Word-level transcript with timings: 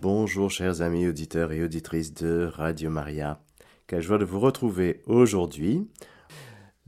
Bonjour 0.00 0.48
chers 0.48 0.80
amis 0.80 1.08
auditeurs 1.08 1.50
et 1.50 1.60
auditrices 1.60 2.14
de 2.14 2.48
Radio 2.54 2.88
Maria. 2.88 3.42
Quelle 3.88 4.00
joie 4.00 4.18
de 4.18 4.24
vous 4.24 4.38
retrouver 4.38 5.02
aujourd'hui. 5.06 5.88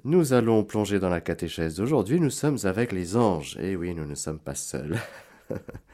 Nous 0.04 0.32
allons 0.32 0.62
plonger 0.62 1.00
dans 1.00 1.08
la 1.08 1.20
catéchèse 1.20 1.74
d'aujourd'hui. 1.74 2.20
Nous 2.20 2.30
sommes 2.30 2.58
avec 2.62 2.92
les 2.92 3.16
anges. 3.16 3.56
Et 3.58 3.74
oui, 3.74 3.96
nous 3.96 4.06
ne 4.06 4.14
sommes 4.14 4.38
pas 4.38 4.54
seuls. 4.54 4.96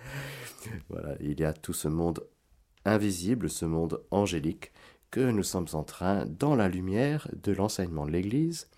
voilà, 0.91 1.15
il 1.21 1.41
y 1.41 1.45
a 1.45 1.55
tout 1.55 1.73
ce 1.73 1.89
monde 1.89 2.23
invisible, 2.85 3.49
ce 3.49 3.65
monde 3.65 4.03
angélique, 4.11 4.73
que 5.11 5.31
nous 5.31 5.43
sommes 5.43 5.69
en 5.73 5.85
train, 5.85 6.27
dans 6.27 6.55
la 6.55 6.69
lumière 6.69 7.29
de 7.43 7.53
l'enseignement 7.53 8.05
de 8.05 8.11
l'Église, 8.11 8.69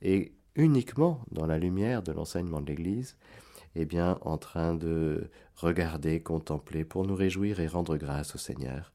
et 0.00 0.32
uniquement 0.54 1.24
dans 1.32 1.46
la 1.46 1.58
lumière 1.58 2.04
de 2.04 2.12
l'enseignement 2.12 2.60
de 2.60 2.66
l'Église, 2.66 3.16
eh 3.74 3.84
bien, 3.84 4.18
en 4.22 4.38
train 4.38 4.74
de 4.74 5.30
regarder, 5.60 6.22
contempler, 6.22 6.84
pour 6.84 7.06
nous 7.06 7.14
réjouir 7.14 7.60
et 7.60 7.66
rendre 7.66 7.96
grâce 7.96 8.34
au 8.34 8.38
Seigneur, 8.38 8.92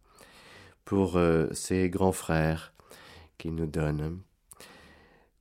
pour 0.83 1.17
euh, 1.17 1.47
ces 1.53 1.89
grands 1.89 2.11
frères 2.11 2.73
qui 3.37 3.51
nous 3.51 3.67
donnent. 3.67 4.21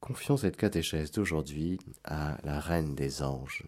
Confions 0.01 0.37
cette 0.37 0.57
catéchèse 0.57 1.11
d'aujourd'hui 1.11 1.79
à 2.05 2.39
la 2.45 2.61
Reine 2.61 2.95
des 2.95 3.23
Anges. 3.23 3.65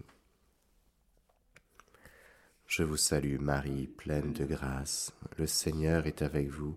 Je 2.66 2.82
vous 2.82 2.96
salue 2.96 3.38
Marie, 3.38 3.86
pleine 3.86 4.32
de 4.32 4.44
grâce, 4.44 5.14
le 5.38 5.46
Seigneur 5.46 6.06
est 6.06 6.20
avec 6.22 6.48
vous. 6.48 6.76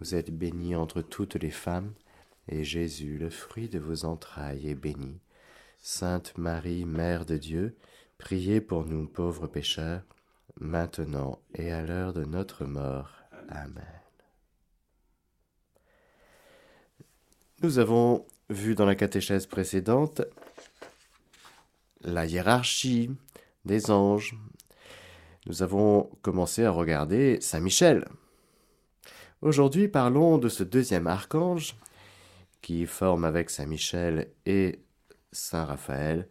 Vous 0.00 0.14
êtes 0.14 0.30
bénie 0.30 0.74
entre 0.74 1.02
toutes 1.02 1.36
les 1.36 1.50
femmes, 1.50 1.92
et 2.48 2.64
Jésus, 2.64 3.18
le 3.18 3.30
fruit 3.30 3.68
de 3.68 3.78
vos 3.78 4.04
entrailles, 4.04 4.68
est 4.68 4.74
béni. 4.74 5.20
Sainte 5.80 6.36
Marie, 6.38 6.84
Mère 6.84 7.26
de 7.26 7.36
Dieu, 7.36 7.76
priez 8.18 8.60
pour 8.60 8.84
nous 8.84 9.06
pauvres 9.06 9.46
pécheurs, 9.46 10.02
maintenant 10.60 11.40
et 11.54 11.72
à 11.72 11.82
l'heure 11.82 12.12
de 12.12 12.24
notre 12.24 12.64
mort. 12.64 13.12
Amen. 13.48 13.84
Nous 17.62 17.78
avons 17.78 18.26
vu 18.50 18.74
dans 18.74 18.86
la 18.86 18.94
catéchèse 18.94 19.46
précédente 19.46 20.22
la 22.02 22.26
hiérarchie 22.26 23.10
des 23.64 23.90
anges. 23.90 24.36
Nous 25.46 25.62
avons 25.62 26.10
commencé 26.22 26.64
à 26.64 26.70
regarder 26.70 27.40
Saint 27.40 27.60
Michel. 27.60 28.04
Aujourd'hui, 29.40 29.88
parlons 29.88 30.38
de 30.38 30.48
ce 30.48 30.62
deuxième 30.62 31.06
archange 31.06 31.74
qui 32.60 32.86
forme 32.86 33.24
avec 33.24 33.50
Saint 33.50 33.66
Michel 33.66 34.28
et 34.46 34.80
Saint 35.32 35.64
Raphaël 35.64 36.28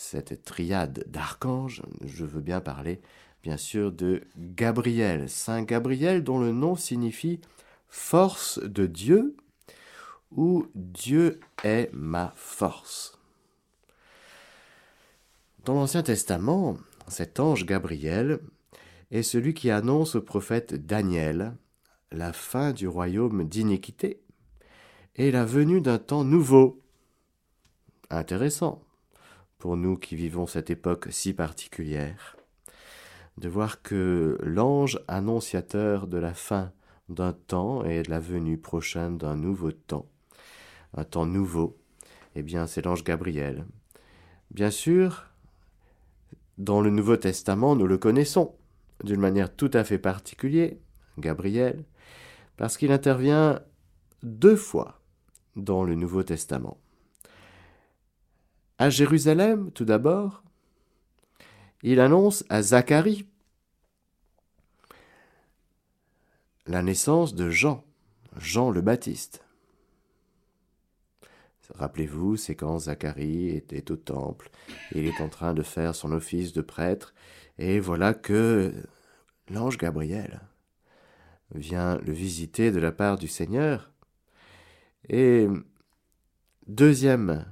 cette 0.00 0.44
triade 0.44 1.04
d'archanges. 1.08 1.82
Je 2.02 2.24
veux 2.24 2.40
bien 2.40 2.60
parler, 2.60 3.00
bien 3.42 3.58
sûr, 3.58 3.92
de 3.92 4.22
Gabriel, 4.36 5.28
Saint 5.28 5.62
Gabriel 5.62 6.24
dont 6.24 6.38
le 6.38 6.52
nom 6.52 6.74
signifie 6.74 7.40
force 7.88 8.58
de 8.62 8.86
Dieu 8.86 9.36
ou 10.34 10.66
Dieu 10.74 11.38
est 11.64 11.90
ma 11.92 12.32
force. 12.34 13.18
Dans 15.64 15.74
l'Ancien 15.74 16.02
Testament, 16.02 16.78
cet 17.06 17.38
ange 17.38 17.66
Gabriel 17.66 18.40
est 19.10 19.22
celui 19.22 19.52
qui 19.52 19.70
annonce 19.70 20.14
au 20.14 20.22
prophète 20.22 20.86
Daniel 20.86 21.54
la 22.10 22.32
fin 22.32 22.72
du 22.72 22.88
royaume 22.88 23.46
d'iniquité 23.46 24.22
et 25.16 25.30
la 25.30 25.44
venue 25.44 25.82
d'un 25.82 25.98
temps 25.98 26.24
nouveau. 26.24 26.80
Intéressant 28.08 28.82
pour 29.60 29.76
nous 29.76 29.96
qui 29.96 30.16
vivons 30.16 30.46
cette 30.46 30.70
époque 30.70 31.08
si 31.10 31.34
particulière, 31.34 32.36
de 33.36 33.48
voir 33.48 33.82
que 33.82 34.38
l'ange 34.42 34.98
annonciateur 35.06 36.06
de 36.06 36.16
la 36.16 36.34
fin 36.34 36.72
d'un 37.10 37.34
temps 37.34 37.84
et 37.84 38.02
de 38.02 38.10
la 38.10 38.20
venue 38.20 38.56
prochaine 38.56 39.18
d'un 39.18 39.36
nouveau 39.36 39.70
temps, 39.70 40.06
un 40.96 41.04
temps 41.04 41.26
nouveau, 41.26 41.76
eh 42.34 42.42
bien 42.42 42.66
c'est 42.66 42.84
l'ange 42.84 43.04
Gabriel. 43.04 43.66
Bien 44.50 44.70
sûr, 44.70 45.26
dans 46.56 46.80
le 46.80 46.90
Nouveau 46.90 47.16
Testament, 47.16 47.76
nous 47.76 47.86
le 47.86 47.98
connaissons 47.98 48.54
d'une 49.04 49.20
manière 49.20 49.54
tout 49.54 49.70
à 49.74 49.84
fait 49.84 49.98
particulière, 49.98 50.72
Gabriel, 51.18 51.84
parce 52.56 52.76
qu'il 52.76 52.92
intervient 52.92 53.60
deux 54.22 54.56
fois 54.56 55.00
dans 55.54 55.84
le 55.84 55.94
Nouveau 55.94 56.22
Testament. 56.22 56.78
À 58.80 58.88
Jérusalem, 58.88 59.70
tout 59.72 59.84
d'abord, 59.84 60.42
il 61.82 62.00
annonce 62.00 62.46
à 62.48 62.62
Zacharie 62.62 63.26
la 66.64 66.80
naissance 66.80 67.34
de 67.34 67.50
Jean, 67.50 67.84
Jean 68.38 68.70
le 68.70 68.80
Baptiste. 68.80 69.44
Rappelez-vous, 71.74 72.38
c'est 72.38 72.54
quand 72.54 72.78
Zacharie 72.78 73.50
était 73.50 73.90
au 73.92 73.96
temple, 73.96 74.50
il 74.92 75.06
est 75.06 75.20
en 75.20 75.28
train 75.28 75.52
de 75.52 75.62
faire 75.62 75.94
son 75.94 76.10
office 76.10 76.54
de 76.54 76.62
prêtre, 76.62 77.12
et 77.58 77.80
voilà 77.80 78.14
que 78.14 78.72
l'ange 79.50 79.76
Gabriel 79.76 80.40
vient 81.54 81.98
le 81.98 82.14
visiter 82.14 82.70
de 82.70 82.78
la 82.78 82.92
part 82.92 83.18
du 83.18 83.28
Seigneur. 83.28 83.92
Et 85.10 85.48
deuxième 86.66 87.44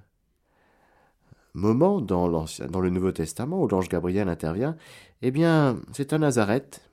moment 1.59 2.01
dans, 2.01 2.29
le 2.29 2.91
Nouveau 2.91 3.13
Testament 3.13 3.63
où 3.63 3.69
l'ange 3.69 3.89
Gabriel 3.89 4.29
intervient, 4.29 4.77
eh 5.23 5.31
bien, 5.31 5.79
c'est 5.93 6.13
à 6.13 6.19
Nazareth, 6.19 6.89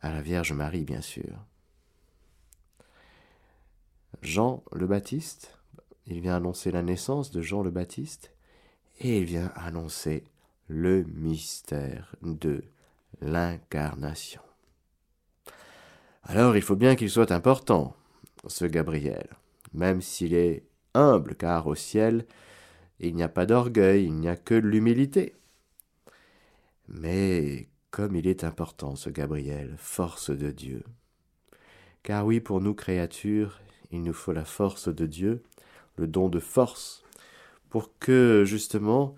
à 0.00 0.10
la 0.10 0.22
Vierge 0.22 0.52
Marie, 0.52 0.84
bien 0.84 1.02
sûr. 1.02 1.44
Jean 4.22 4.64
le 4.72 4.86
Baptiste, 4.86 5.58
il 6.06 6.20
vient 6.20 6.36
annoncer 6.36 6.70
la 6.70 6.82
naissance 6.82 7.30
de 7.30 7.42
Jean 7.42 7.62
le 7.62 7.70
Baptiste, 7.70 8.32
et 9.00 9.18
il 9.18 9.24
vient 9.24 9.52
annoncer 9.54 10.24
le 10.68 11.04
mystère 11.04 12.14
de 12.22 12.62
l'incarnation. 13.20 14.42
Alors 16.24 16.56
il 16.56 16.62
faut 16.62 16.76
bien 16.76 16.96
qu'il 16.96 17.10
soit 17.10 17.32
important, 17.32 17.94
ce 18.46 18.64
Gabriel, 18.64 19.28
même 19.72 20.00
s'il 20.00 20.34
est 20.34 20.64
humble, 20.94 21.34
car 21.34 21.66
au 21.66 21.74
ciel, 21.74 22.26
il 22.98 23.14
n'y 23.14 23.22
a 23.22 23.28
pas 23.28 23.46
d'orgueil, 23.46 24.04
il 24.04 24.14
n'y 24.14 24.28
a 24.28 24.36
que 24.36 24.54
l'humilité. 24.54 25.34
Mais 26.88 27.68
comme 27.90 28.14
il 28.16 28.26
est 28.26 28.44
important, 28.44 28.96
ce 28.96 29.10
Gabriel, 29.10 29.74
force 29.78 30.30
de 30.30 30.50
Dieu. 30.50 30.84
Car 32.02 32.26
oui, 32.26 32.40
pour 32.40 32.60
nous 32.60 32.74
créatures, 32.74 33.60
il 33.90 34.02
nous 34.02 34.12
faut 34.12 34.32
la 34.32 34.44
force 34.44 34.88
de 34.88 35.06
Dieu, 35.06 35.42
le 35.96 36.06
don 36.06 36.28
de 36.28 36.40
force, 36.40 37.02
pour 37.68 37.98
que 37.98 38.44
justement 38.46 39.14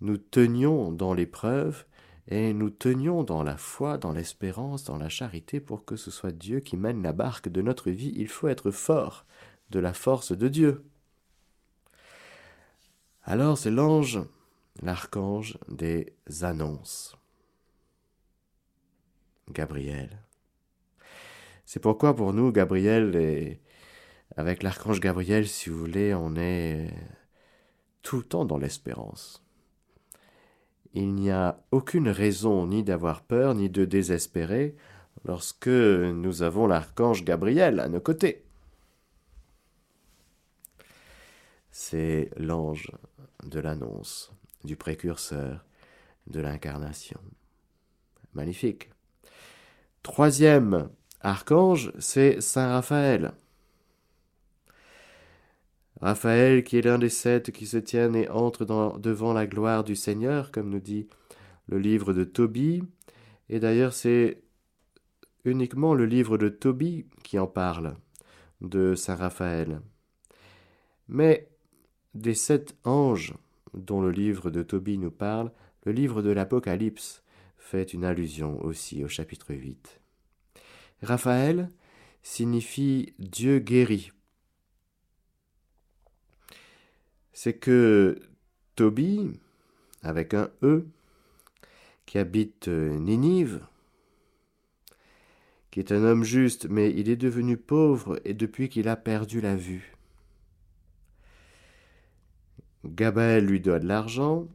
nous 0.00 0.16
tenions 0.16 0.92
dans 0.92 1.14
l'épreuve 1.14 1.84
et 2.28 2.52
nous 2.52 2.70
tenions 2.70 3.24
dans 3.24 3.42
la 3.42 3.56
foi, 3.56 3.98
dans 3.98 4.12
l'espérance, 4.12 4.84
dans 4.84 4.96
la 4.96 5.08
charité, 5.08 5.60
pour 5.60 5.84
que 5.84 5.96
ce 5.96 6.10
soit 6.10 6.32
Dieu 6.32 6.60
qui 6.60 6.76
mène 6.76 7.02
la 7.02 7.12
barque 7.12 7.48
de 7.48 7.62
notre 7.62 7.90
vie. 7.90 8.12
Il 8.16 8.28
faut 8.28 8.48
être 8.48 8.70
fort 8.70 9.24
de 9.70 9.80
la 9.80 9.92
force 9.92 10.32
de 10.32 10.48
Dieu. 10.48 10.84
Alors 13.24 13.56
c'est 13.56 13.70
l'ange, 13.70 14.20
l'archange 14.82 15.56
des 15.68 16.12
annonces. 16.40 17.16
Gabriel. 19.50 20.22
C'est 21.64 21.80
pourquoi 21.80 22.16
pour 22.16 22.32
nous, 22.32 22.50
Gabriel, 22.50 23.14
et 23.14 23.60
avec 24.36 24.62
l'archange 24.62 25.00
Gabriel, 25.00 25.46
si 25.46 25.70
vous 25.70 25.78
voulez, 25.78 26.14
on 26.14 26.34
est 26.36 26.90
tout 28.02 28.16
le 28.16 28.24
temps 28.24 28.44
dans 28.44 28.58
l'espérance. 28.58 29.44
Il 30.94 31.14
n'y 31.14 31.30
a 31.30 31.62
aucune 31.70 32.08
raison 32.08 32.66
ni 32.66 32.82
d'avoir 32.82 33.22
peur 33.22 33.54
ni 33.54 33.70
de 33.70 33.84
désespérer 33.84 34.76
lorsque 35.24 35.68
nous 35.68 36.42
avons 36.42 36.66
l'archange 36.66 37.24
Gabriel 37.24 37.78
à 37.78 37.88
nos 37.88 38.00
côtés. 38.00 38.44
C'est 41.70 42.30
l'ange 42.36 42.90
de 43.42 43.60
l'annonce, 43.60 44.32
du 44.64 44.76
précurseur, 44.76 45.64
de 46.26 46.40
l'incarnation. 46.40 47.20
Magnifique. 48.34 48.90
Troisième 50.02 50.88
archange, 51.20 51.92
c'est 51.98 52.40
Saint 52.40 52.72
Raphaël. 52.72 53.32
Raphaël, 56.00 56.64
qui 56.64 56.78
est 56.78 56.82
l'un 56.82 56.98
des 56.98 57.08
sept 57.08 57.52
qui 57.52 57.66
se 57.66 57.76
tiennent 57.76 58.16
et 58.16 58.28
entrent 58.28 58.64
devant 58.98 59.32
la 59.32 59.46
gloire 59.46 59.84
du 59.84 59.94
Seigneur, 59.94 60.50
comme 60.50 60.70
nous 60.70 60.80
dit 60.80 61.06
le 61.68 61.78
livre 61.78 62.12
de 62.12 62.24
Tobie. 62.24 62.82
Et 63.48 63.60
d'ailleurs, 63.60 63.92
c'est 63.92 64.42
uniquement 65.44 65.94
le 65.94 66.06
livre 66.06 66.38
de 66.38 66.48
Tobie 66.48 67.06
qui 67.22 67.38
en 67.38 67.46
parle, 67.46 67.94
de 68.60 68.94
Saint 68.94 69.14
Raphaël. 69.14 69.80
Mais 71.08 71.51
des 72.14 72.34
sept 72.34 72.76
anges 72.84 73.34
dont 73.74 74.00
le 74.00 74.10
livre 74.10 74.50
de 74.50 74.62
Tobie 74.62 74.98
nous 74.98 75.10
parle, 75.10 75.50
le 75.84 75.92
livre 75.92 76.22
de 76.22 76.30
l'Apocalypse 76.30 77.22
fait 77.56 77.92
une 77.92 78.04
allusion 78.04 78.62
aussi 78.62 79.02
au 79.04 79.08
chapitre 79.08 79.54
8. 79.54 80.00
Raphaël 81.02 81.70
signifie 82.22 83.14
Dieu 83.18 83.58
guéri. 83.58 84.12
C'est 87.32 87.54
que 87.54 88.20
Tobie, 88.76 89.32
avec 90.02 90.34
un 90.34 90.50
E, 90.62 90.86
qui 92.04 92.18
habite 92.18 92.68
Ninive, 92.68 93.64
qui 95.70 95.80
est 95.80 95.92
un 95.92 96.04
homme 96.04 96.24
juste, 96.24 96.68
mais 96.68 96.90
il 96.90 97.08
est 97.08 97.16
devenu 97.16 97.56
pauvre 97.56 98.20
et 98.24 98.34
depuis 98.34 98.68
qu'il 98.68 98.88
a 98.88 98.96
perdu 98.96 99.40
la 99.40 99.56
vue. 99.56 99.91
Gabaël 102.84 103.46
lui 103.46 103.60
doit 103.60 103.78
de 103.78 103.86
l'argent, 103.86 104.48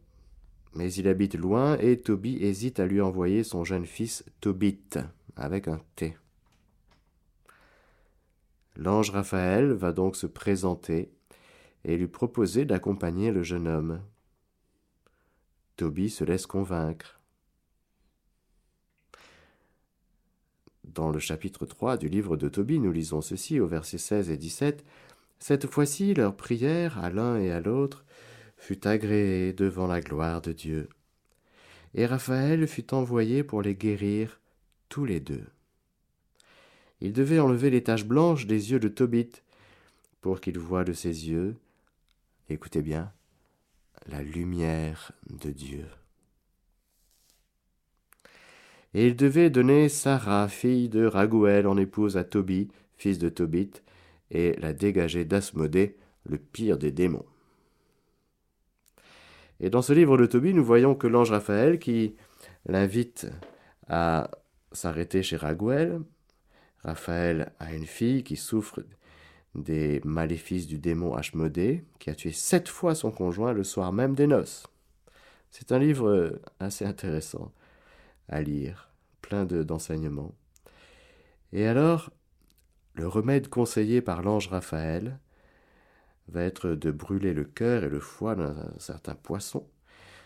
mais 0.73 0.93
il 0.93 1.07
habite 1.07 1.35
loin 1.35 1.77
et 1.77 1.99
Tobie 1.99 2.37
hésite 2.41 2.79
à 2.79 2.85
lui 2.85 3.01
envoyer 3.01 3.43
son 3.43 3.63
jeune 3.63 3.85
fils 3.85 4.25
Tobit, 4.41 4.97
avec 5.35 5.67
un 5.67 5.79
T. 5.95 6.17
L'ange 8.75 9.09
Raphaël 9.11 9.71
va 9.71 9.91
donc 9.91 10.15
se 10.15 10.27
présenter 10.27 11.09
et 11.83 11.97
lui 11.97 12.07
proposer 12.07 12.65
d'accompagner 12.65 13.31
le 13.31 13.43
jeune 13.43 13.67
homme. 13.67 14.01
Tobie 15.77 16.09
se 16.09 16.23
laisse 16.23 16.45
convaincre. 16.45 17.19
Dans 20.83 21.11
le 21.11 21.19
chapitre 21.19 21.65
3 21.65 21.97
du 21.97 22.09
livre 22.09 22.37
de 22.37 22.49
Tobie, 22.49 22.79
nous 22.79 22.91
lisons 22.91 23.21
ceci 23.21 23.59
au 23.59 23.67
verset 23.67 23.97
16 23.97 24.31
et 24.31 24.37
17. 24.37 24.83
Cette 25.39 25.67
fois-ci, 25.67 26.13
leur 26.13 26.35
prière 26.35 26.97
à 26.99 27.09
l'un 27.09 27.39
et 27.39 27.51
à 27.51 27.59
l'autre 27.59 28.05
fut 28.57 28.87
agréée 28.87 29.53
devant 29.53 29.87
la 29.87 30.01
gloire 30.01 30.41
de 30.41 30.51
Dieu. 30.51 30.89
Et 31.93 32.05
Raphaël 32.05 32.67
fut 32.67 32.93
envoyé 32.93 33.43
pour 33.43 33.61
les 33.61 33.75
guérir 33.75 34.39
tous 34.89 35.05
les 35.05 35.19
deux. 35.19 35.45
Il 37.01 37.13
devait 37.13 37.39
enlever 37.39 37.69
les 37.69 37.83
taches 37.83 38.05
blanches 38.05 38.47
des 38.47 38.71
yeux 38.71 38.79
de 38.79 38.87
Tobit 38.87 39.31
pour 40.21 40.41
qu'il 40.41 40.57
voie 40.57 40.83
de 40.83 40.93
ses 40.93 41.29
yeux, 41.29 41.55
écoutez 42.49 42.81
bien, 42.81 43.11
la 44.07 44.23
lumière 44.23 45.11
de 45.29 45.51
Dieu 45.51 45.85
et 48.93 49.05
il 49.05 49.15
devait 49.15 49.49
donner 49.49 49.89
Sarah, 49.89 50.47
fille 50.47 50.89
de 50.89 51.05
Raguel, 51.05 51.67
en 51.67 51.77
épouse 51.77 52.17
à 52.17 52.23
Tobie, 52.23 52.69
fils 52.95 53.19
de 53.19 53.29
Tobit, 53.29 53.83
et 54.31 54.53
la 54.59 54.73
dégager 54.73 55.25
d'Asmodée, 55.25 55.97
le 56.25 56.37
pire 56.37 56.77
des 56.77 56.91
démons. 56.91 57.25
Et 59.59 59.69
dans 59.69 59.81
ce 59.81 59.93
livre 59.93 60.17
de 60.17 60.25
Tobie, 60.25 60.53
nous 60.53 60.63
voyons 60.63 60.93
que 60.95 61.07
l'ange 61.07 61.31
Raphaël, 61.31 61.79
qui 61.79 62.15
l'invite 62.65 63.27
à 63.87 64.29
s'arrêter 64.71 65.23
chez 65.23 65.37
Raguel, 65.37 66.01
Raphaël 66.83 67.51
a 67.59 67.73
une 67.73 67.85
fille 67.85 68.23
qui 68.23 68.35
souffre 68.35 68.83
des 69.55 70.01
maléfices 70.03 70.67
du 70.67 70.77
démon 70.77 71.15
Ashmodée, 71.15 71.83
qui 71.99 72.09
a 72.09 72.15
tué 72.15 72.31
sept 72.31 72.67
fois 72.69 72.93
son 72.93 73.11
conjoint 73.11 73.53
le 73.53 73.63
soir 73.63 73.91
même 73.91 74.13
des 74.13 74.27
noces. 74.27 74.67
C'est 75.49 75.71
un 75.71 75.79
livre 75.79 76.39
assez 76.59 76.85
intéressant 76.85 77.51
à 78.29 78.41
lire, 78.41 78.89
plein 79.21 79.45
d'enseignements. 79.45 80.35
Et 81.53 81.65
alors, 81.65 82.11
le 82.97 83.07
remède 83.07 83.47
conseillé 83.47 84.01
par 84.01 84.23
l'ange 84.23 84.47
Raphaël 84.47 85.19
va 86.29 86.41
être 86.41 86.71
de 86.71 86.89
brûler 86.89 87.33
le 87.33 87.43
cœur 87.43 87.83
et 87.83 87.89
le 87.89 87.99
foie 87.99 88.35
d'un 88.35 88.73
certain 88.79 89.13
poisson, 89.13 89.67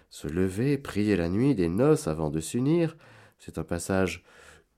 se 0.10 0.28
lever, 0.28 0.78
prier 0.78 1.18
la 1.18 1.28
nuit 1.28 1.54
des 1.54 1.68
noces 1.68 2.08
avant 2.08 2.30
de 2.30 2.40
s'unir. 2.40 2.96
C'est 3.40 3.58
un 3.58 3.66
passage 3.66 4.24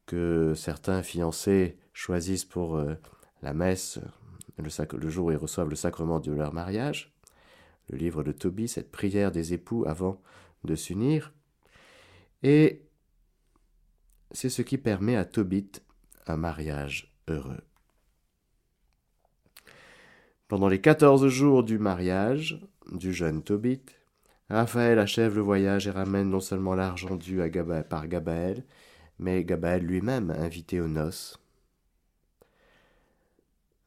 que 0.08 0.54
certains 0.56 1.04
fiancés 1.04 1.78
choisissent 1.94 2.46
pour 2.46 2.78
euh, 2.78 2.96
la 3.44 3.54
messe 3.54 4.00
le, 4.58 4.98
le, 4.98 5.10
jour 5.10 5.28
où 5.28 5.32
ils 5.32 5.38
reçoivent 5.38 5.70
le 5.70 5.76
sacrement 5.76 6.20
de 6.20 6.32
leur 6.32 6.52
mariage. 6.52 7.14
Le 7.90 7.98
livre 7.98 8.24
de 8.24 8.32
Tobie, 8.32 8.68
cette 8.68 8.92
prière 8.92 9.32
des 9.32 9.54
époux 9.54 9.86
avant 9.88 10.20
de 10.64 10.76
s'unir. 10.76 11.32
Et 12.42 12.82
c'est 14.32 14.50
ce 14.50 14.64
qui 14.64 14.80
permet 14.80 15.16
à 15.16 15.26
Tobit 15.26 15.72
un 16.26 16.38
mariage 16.38 17.14
heureux. 17.28 17.62
Pendant 20.54 20.68
les 20.68 20.82
quatorze 20.82 21.30
jours 21.30 21.64
du 21.64 21.80
mariage 21.80 22.60
du 22.92 23.12
jeune 23.12 23.42
Tobit, 23.42 23.82
Raphaël 24.52 25.00
achève 25.00 25.36
le 25.36 25.42
voyage 25.42 25.88
et 25.88 25.90
ramène 25.90 26.30
non 26.30 26.42
seulement 26.42 26.76
l'argent 26.76 27.16
dû 27.16 27.42
à 27.42 27.50
par 27.84 28.08
Gabaël, 28.08 28.64
mais 29.18 29.44
Gabaël 29.44 29.84
lui-même 29.84 30.30
invité 30.30 30.80
aux 30.80 30.88
noces. 30.88 31.42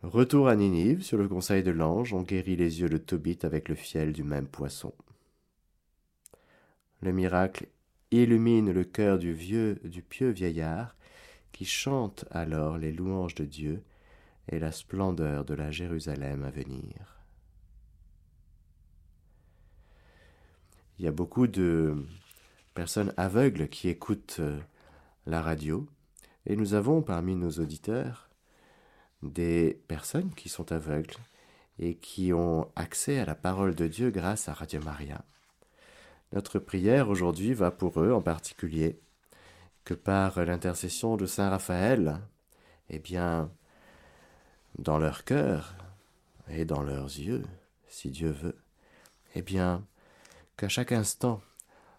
Retour 0.02 0.48
à 0.48 0.56
Ninive, 0.56 1.04
sur 1.04 1.18
le 1.18 1.28
conseil 1.28 1.62
de 1.62 1.70
l'ange, 1.70 2.12
on 2.12 2.22
guérit 2.22 2.56
les 2.56 2.80
yeux 2.80 2.88
de 2.88 2.98
Tobit 2.98 3.38
avec 3.44 3.68
le 3.68 3.76
fiel 3.76 4.12
du 4.12 4.24
même 4.24 4.48
poisson. 4.48 4.92
Le 7.00 7.12
miracle 7.12 7.68
illumine 8.10 8.72
le 8.72 8.82
cœur 8.82 9.20
du 9.20 9.32
vieux, 9.32 9.78
du 9.84 10.02
pieux 10.02 10.30
vieillard, 10.30 10.96
qui 11.52 11.64
chante 11.64 12.24
alors 12.32 12.76
les 12.76 12.90
louanges 12.90 13.36
de 13.36 13.44
Dieu 13.44 13.84
et 14.48 14.58
la 14.58 14.72
splendeur 14.72 15.44
de 15.44 15.54
la 15.54 15.70
Jérusalem 15.70 16.44
à 16.44 16.50
venir. 16.50 17.16
Il 20.98 21.04
y 21.04 21.08
a 21.08 21.12
beaucoup 21.12 21.46
de 21.46 21.94
personnes 22.74 23.12
aveugles 23.16 23.68
qui 23.68 23.88
écoutent 23.88 24.38
euh, 24.40 24.58
la 25.26 25.42
radio, 25.42 25.86
et 26.46 26.56
nous 26.56 26.74
avons 26.74 27.02
parmi 27.02 27.34
nos 27.34 27.50
auditeurs 27.50 28.28
des 29.22 29.82
personnes 29.88 30.32
qui 30.34 30.48
sont 30.48 30.72
aveugles 30.72 31.16
et 31.78 31.96
qui 31.96 32.32
ont 32.32 32.70
accès 32.76 33.18
à 33.18 33.26
la 33.26 33.34
parole 33.34 33.74
de 33.74 33.86
Dieu 33.86 34.10
grâce 34.10 34.48
à 34.48 34.54
Radio 34.54 34.80
Maria. 34.80 35.24
Notre 36.32 36.58
prière 36.58 37.08
aujourd'hui 37.08 37.52
va 37.54 37.70
pour 37.70 38.00
eux 38.00 38.12
en 38.12 38.22
particulier, 38.22 39.00
que 39.84 39.94
par 39.94 40.44
l'intercession 40.44 41.16
de 41.16 41.26
Saint 41.26 41.50
Raphaël, 41.50 42.20
eh 42.88 42.98
bien, 42.98 43.50
dans 44.78 44.98
leur 44.98 45.24
cœur 45.24 45.74
et 46.48 46.64
dans 46.64 46.82
leurs 46.82 47.06
yeux, 47.06 47.44
si 47.88 48.10
Dieu 48.10 48.30
veut, 48.30 48.56
eh 49.34 49.42
bien, 49.42 49.84
qu'à 50.56 50.68
chaque 50.68 50.92
instant, 50.92 51.40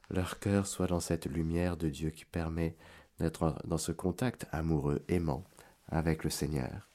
leur 0.10 0.40
cœur 0.40 0.68
soit 0.68 0.88
dans 0.88 1.00
cette 1.00 1.26
lumière 1.26 1.78
de 1.78 1.90
Dieu 1.90 2.10
qui 2.12 2.26
permet 2.26 2.76
d'être 3.20 3.56
dans 3.66 3.78
ce 3.78 3.92
contact 3.92 4.48
amoureux, 4.52 5.04
aimant 5.08 5.44
avec 5.90 6.24
le 6.24 6.30
Seigneur. 6.30 6.88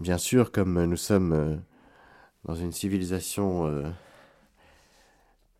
Bien 0.00 0.18
sûr, 0.18 0.52
comme 0.52 0.84
nous 0.84 0.96
sommes 0.96 1.32
euh, 1.32 1.56
dans 2.44 2.54
une 2.54 2.72
civilisation 2.72 3.66
euh, 3.66 3.90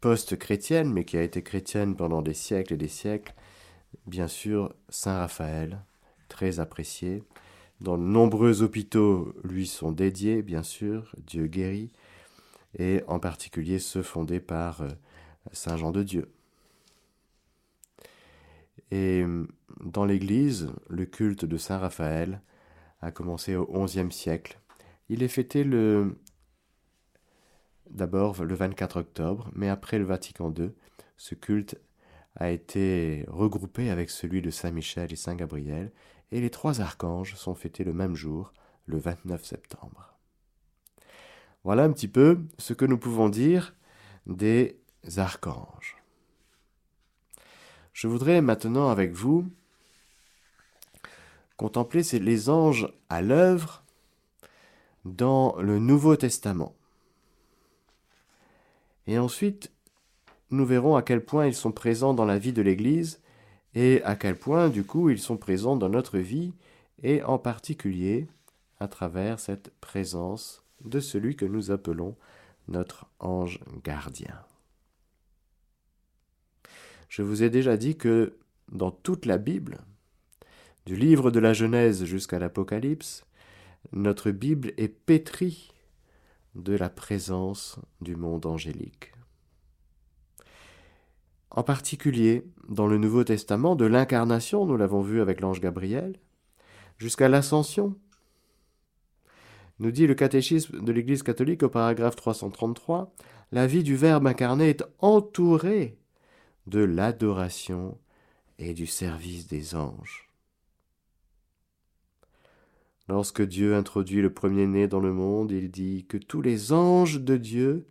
post-chrétienne, 0.01 0.93
mais 0.93 1.05
qui 1.05 1.17
a 1.17 1.23
été 1.23 1.43
chrétienne 1.43 1.97
pendant 1.97 2.23
des 2.23 2.35
siècles 2.35 2.75
et 2.75 2.77
des 2.77 2.89
siècles, 2.89 3.35
bien 4.07 4.29
sûr, 4.29 4.75
Saint 4.89 5.19
Raphaël, 5.19 5.81
très 6.29 6.61
apprécié. 6.61 7.23
Dans 7.81 7.97
de 7.99 8.03
nombreux 8.03 8.63
hôpitaux 8.63 9.35
lui 9.45 9.67
sont 9.67 9.93
dédiés, 9.93 10.43
bien 10.43 10.63
sûr, 10.63 11.15
Dieu 11.19 11.47
guérit, 11.47 11.91
et 12.79 13.03
en 13.07 13.19
particulier 13.19 13.79
ceux 13.79 14.03
fondés 14.03 14.41
par 14.41 14.83
euh, 14.83 14.89
Saint 15.53 15.77
Jean 15.77 15.93
de 15.93 16.03
Dieu. 16.03 16.31
Et 18.91 19.25
dans 19.85 20.05
l'Église, 20.05 20.71
le 20.89 21.05
culte 21.05 21.45
de 21.45 21.57
Saint 21.57 21.79
Raphaël 21.79 22.41
a 23.03 23.11
commencé 23.11 23.55
au 23.55 23.85
XIe 23.85 24.11
siècle. 24.11 24.59
Il 25.09 25.23
est 25.23 25.29
fêté 25.29 25.65
le 25.65 26.17
d'abord 27.91 28.45
le 28.45 28.55
24 28.55 29.01
octobre, 29.01 29.51
mais 29.55 29.69
après 29.69 29.99
le 29.99 30.05
Vatican 30.05 30.53
II, 30.57 30.71
ce 31.17 31.35
culte 31.35 31.79
a 32.37 32.51
été 32.51 33.25
regroupé 33.29 33.91
avec 33.91 34.11
celui 34.11 34.43
de 34.43 34.51
Saint 34.51 34.71
Michel 34.71 35.13
et 35.13 35.17
Saint 35.17 35.35
Gabriel, 35.35 35.91
et 36.33 36.41
les 36.41 36.51
trois 36.51 36.81
archanges 36.81 37.35
sont 37.35 37.55
fêtés 37.55 37.85
le 37.85 37.93
même 37.93 38.15
jour, 38.15 38.53
le 38.87 38.99
29 38.99 39.45
septembre. 39.45 40.15
Voilà 41.65 41.85
un 41.85 41.93
petit 41.93 42.09
peu 42.09 42.41
ce 42.59 42.73
que 42.73 42.85
nous 42.85 42.99
pouvons 42.99 43.29
dire 43.29 43.75
des 44.27 44.81
archanges. 45.17 45.97
Je 47.93 48.07
voudrais 48.07 48.41
maintenant 48.41 48.91
avec 48.91 49.13
vous 49.13 49.51
contempler 51.57 52.03
les 52.03 52.49
anges 52.49 52.89
à 53.09 53.21
l'œuvre 53.21 53.83
dans 55.05 55.57
le 55.57 55.79
Nouveau 55.79 56.15
Testament. 56.17 56.75
Et 59.07 59.19
ensuite, 59.19 59.73
nous 60.51 60.65
verrons 60.65 60.95
à 60.95 61.03
quel 61.03 61.25
point 61.25 61.47
ils 61.47 61.55
sont 61.55 61.73
présents 61.73 62.15
dans 62.15 62.25
la 62.25 62.39
vie 62.39 62.53
de 62.53 62.63
l'Église 62.63 63.21
et 63.75 64.03
à 64.03 64.17
quel 64.17 64.37
point, 64.37 64.69
du 64.69 64.85
coup, 64.85 65.11
ils 65.11 65.21
sont 65.21 65.37
présents 65.37 65.77
dans 65.77 65.89
notre 65.89 66.19
vie 66.19 66.53
et 67.03 67.23
en 67.23 67.39
particulier 67.39 68.27
à 68.81 68.89
travers 68.89 69.41
cette 69.41 69.73
présence 69.81 70.65
de 70.85 71.01
celui 71.01 71.37
que 71.37 71.45
nous 71.45 71.71
appelons 71.71 72.17
notre 72.69 73.07
ange 73.19 73.61
gardien. 73.85 74.41
Je 77.09 77.23
vous 77.23 77.43
ai 77.43 77.51
déjà 77.51 77.77
dit 77.77 77.97
que 77.97 78.37
dans 78.71 78.91
toute 78.91 79.27
la 79.27 79.39
Bible, 79.39 79.79
du 80.87 80.95
livre 80.95 81.31
de 81.31 81.41
la 81.41 81.53
Genèse 81.53 82.05
jusqu'à 82.05 82.39
l'Apocalypse, 82.39 83.25
notre 83.93 84.31
Bible 84.31 84.73
est 84.77 84.89
pétrie 84.89 85.73
de 86.55 86.75
la 86.75 86.91
présence 86.91 87.79
du 88.01 88.17
monde 88.17 88.47
angélique. 88.47 89.13
En 91.51 91.63
particulier, 91.63 92.45
dans 92.69 92.87
le 92.87 92.99
Nouveau 92.99 93.25
Testament, 93.25 93.75
de 93.75 93.87
l'incarnation, 93.87 94.67
nous 94.67 94.77
l'avons 94.77 95.01
vu 95.01 95.21
avec 95.21 95.41
l'ange 95.41 95.61
Gabriel, 95.61 96.19
jusqu'à 96.99 97.29
l'ascension. 97.29 97.97
Nous 99.79 99.91
dit 99.91 100.07
le 100.07 100.15
catéchisme 100.15 100.85
de 100.85 100.93
l'Église 100.93 101.23
catholique 101.23 101.63
au 101.63 101.69
paragraphe 101.69 102.17
333, 102.17 103.15
la 103.53 103.67
vie 103.67 103.83
du 103.83 103.97
Verbe 103.97 104.27
incarné 104.27 104.69
est 104.69 104.85
entourée 104.99 105.99
de 106.67 106.81
l'adoration 106.81 107.99
et 108.59 108.75
du 108.75 108.87
service 108.87 109.47
des 109.47 109.75
anges. 109.75 110.29
Lorsque 113.09 113.41
Dieu 113.41 113.75
introduit 113.75 114.21
le 114.21 114.35
premier-né 114.35 114.87
dans 114.87 115.01
le 115.01 115.15
monde, 115.15 115.51
il 115.51 115.71
dit 115.71 116.05
que 116.07 116.19
tous 116.19 116.43
les 116.43 116.73
anges 116.73 117.21
de 117.21 117.39
Dieu 117.39 117.87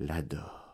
l'adorent. 0.00 0.65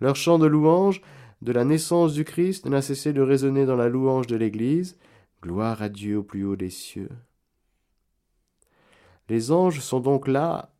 Leur 0.00 0.16
chant 0.16 0.38
de 0.38 0.46
louange 0.46 1.00
de 1.42 1.52
la 1.52 1.64
naissance 1.64 2.14
du 2.14 2.24
Christ 2.24 2.66
n'a 2.66 2.82
cessé 2.82 3.12
de 3.12 3.20
résonner 3.20 3.66
dans 3.66 3.76
la 3.76 3.88
louange 3.88 4.26
de 4.26 4.36
l'Église. 4.36 4.98
Gloire 5.42 5.82
à 5.82 5.88
Dieu 5.88 6.18
au 6.18 6.22
plus 6.22 6.44
haut 6.44 6.56
des 6.56 6.70
cieux. 6.70 7.10
Les 9.28 9.52
anges 9.52 9.80
sont 9.80 10.00
donc 10.00 10.28
là, 10.28 10.70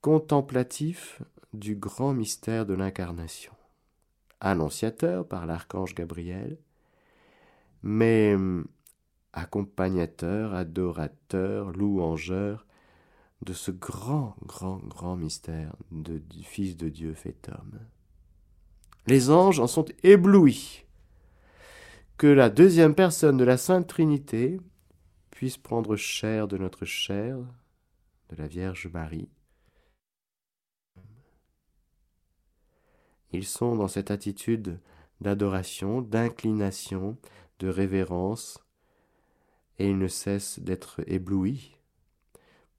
contemplatifs 0.00 1.22
du 1.52 1.74
grand 1.74 2.12
mystère 2.12 2.66
de 2.66 2.74
l'incarnation, 2.74 3.52
annonciateur 4.40 5.26
par 5.26 5.46
l'archange 5.46 5.94
Gabriel, 5.94 6.58
mais 7.82 8.36
accompagnateur, 9.32 10.54
adorateur, 10.54 11.70
louangeur 11.72 12.66
de 13.42 13.52
ce 13.52 13.70
grand, 13.70 14.36
grand, 14.44 14.78
grand 14.78 15.16
mystère 15.16 15.74
de, 15.90 16.18
du 16.18 16.42
Fils 16.42 16.76
de 16.76 16.88
Dieu 16.88 17.14
fait 17.14 17.48
homme. 17.48 17.78
Les 19.06 19.30
anges 19.30 19.60
en 19.60 19.66
sont 19.66 19.86
éblouis 20.02 20.84
que 22.18 22.26
la 22.26 22.50
deuxième 22.50 22.94
personne 22.94 23.36
de 23.36 23.44
la 23.44 23.56
Sainte 23.56 23.86
Trinité 23.86 24.60
puisse 25.30 25.56
prendre 25.56 25.94
chair 25.94 26.48
de 26.48 26.58
notre 26.58 26.84
chair, 26.84 27.38
de 28.28 28.36
la 28.36 28.48
Vierge 28.48 28.88
Marie. 28.92 29.30
Ils 33.32 33.46
sont 33.46 33.76
dans 33.76 33.88
cette 33.88 34.10
attitude 34.10 34.80
d'adoration, 35.20 36.02
d'inclination, 36.02 37.16
de 37.60 37.68
révérence, 37.68 38.58
et 39.78 39.88
ils 39.88 39.98
ne 39.98 40.08
cessent 40.08 40.58
d'être 40.58 41.02
éblouis. 41.06 41.77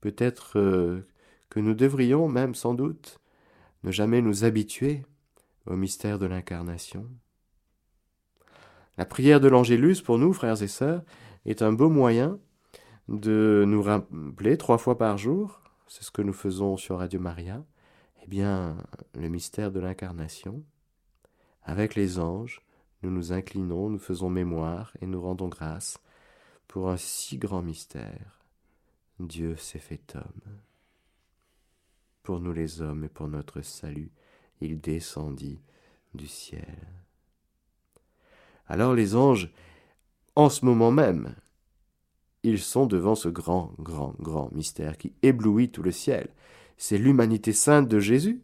Peut-être 0.00 0.58
euh, 0.58 1.06
que 1.48 1.60
nous 1.60 1.74
devrions 1.74 2.28
même 2.28 2.54
sans 2.54 2.74
doute 2.74 3.20
ne 3.82 3.90
jamais 3.90 4.20
nous 4.22 4.44
habituer 4.44 5.02
au 5.66 5.76
mystère 5.76 6.18
de 6.18 6.26
l'incarnation. 6.26 7.06
La 8.98 9.06
prière 9.06 9.40
de 9.40 9.48
l'Angélus 9.48 10.02
pour 10.02 10.18
nous, 10.18 10.32
frères 10.32 10.62
et 10.62 10.68
sœurs, 10.68 11.02
est 11.46 11.62
un 11.62 11.72
beau 11.72 11.88
moyen 11.88 12.38
de 13.08 13.64
nous 13.66 13.82
rappeler 13.82 14.56
trois 14.56 14.78
fois 14.78 14.98
par 14.98 15.18
jour, 15.18 15.62
c'est 15.86 16.04
ce 16.04 16.10
que 16.10 16.22
nous 16.22 16.32
faisons 16.32 16.76
sur 16.76 16.98
Radio 16.98 17.18
Maria, 17.18 17.64
eh 18.22 18.26
bien, 18.26 18.76
le 19.14 19.28
mystère 19.28 19.72
de 19.72 19.80
l'incarnation. 19.80 20.62
Avec 21.62 21.94
les 21.94 22.18
anges, 22.18 22.62
nous 23.02 23.10
nous 23.10 23.32
inclinons, 23.32 23.88
nous 23.88 23.98
faisons 23.98 24.30
mémoire 24.30 24.92
et 25.00 25.06
nous 25.06 25.20
rendons 25.20 25.48
grâce 25.48 25.98
pour 26.68 26.90
un 26.90 26.96
si 26.96 27.38
grand 27.38 27.62
mystère, 27.62 28.39
Dieu 29.26 29.56
s'est 29.56 29.78
fait 29.78 30.16
homme. 30.16 30.58
Pour 32.22 32.40
nous 32.40 32.52
les 32.52 32.80
hommes 32.80 33.04
et 33.04 33.08
pour 33.08 33.28
notre 33.28 33.60
salut, 33.62 34.10
il 34.60 34.80
descendit 34.80 35.60
du 36.14 36.26
ciel. 36.26 36.78
Alors 38.66 38.94
les 38.94 39.14
anges, 39.14 39.50
en 40.36 40.48
ce 40.48 40.64
moment 40.64 40.90
même, 40.90 41.34
ils 42.42 42.60
sont 42.60 42.86
devant 42.86 43.14
ce 43.14 43.28
grand, 43.28 43.74
grand, 43.78 44.14
grand 44.20 44.50
mystère 44.52 44.96
qui 44.96 45.12
éblouit 45.22 45.70
tout 45.70 45.82
le 45.82 45.92
ciel. 45.92 46.32
C'est 46.76 46.98
l'humanité 46.98 47.52
sainte 47.52 47.88
de 47.88 47.98
Jésus 47.98 48.42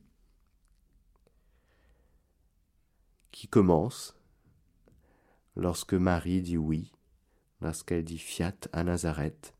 qui 3.30 3.48
commence 3.48 4.14
lorsque 5.54 5.94
Marie 5.94 6.42
dit 6.42 6.58
oui 6.58 6.92
lorsqu'elle 7.62 8.04
dit 8.04 8.18
fiat 8.18 8.54
à 8.72 8.84
Nazareth. 8.84 9.55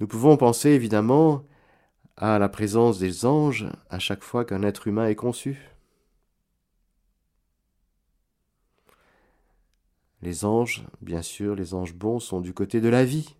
Nous 0.00 0.06
pouvons 0.06 0.38
penser 0.38 0.70
évidemment 0.70 1.44
à 2.16 2.38
la 2.38 2.48
présence 2.48 2.98
des 2.98 3.26
anges 3.26 3.66
à 3.90 3.98
chaque 3.98 4.24
fois 4.24 4.46
qu'un 4.46 4.62
être 4.62 4.88
humain 4.88 5.06
est 5.06 5.14
conçu. 5.14 5.68
Les 10.22 10.46
anges, 10.46 10.86
bien 11.02 11.20
sûr, 11.20 11.54
les 11.54 11.74
anges 11.74 11.94
bons 11.94 12.18
sont 12.18 12.40
du 12.40 12.54
côté 12.54 12.80
de 12.80 12.88
la 12.88 13.04
vie. 13.04 13.36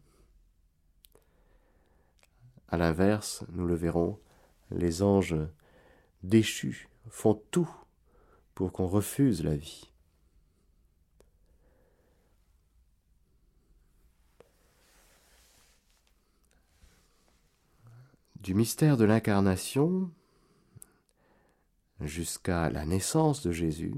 À 2.68 2.76
l'inverse, 2.76 3.42
nous 3.52 3.66
le 3.66 3.74
verrons, 3.74 4.18
les 4.70 5.02
anges 5.02 5.36
déchus 6.22 6.88
font 7.08 7.42
tout 7.50 7.70
pour 8.54 8.72
qu'on 8.72 8.86
refuse 8.86 9.42
la 9.42 9.56
vie. 9.56 9.89
Du 18.40 18.54
mystère 18.54 18.96
de 18.96 19.04
l'incarnation 19.04 20.10
jusqu'à 22.00 22.70
la 22.70 22.86
naissance 22.86 23.42
de 23.42 23.52
Jésus, 23.52 23.94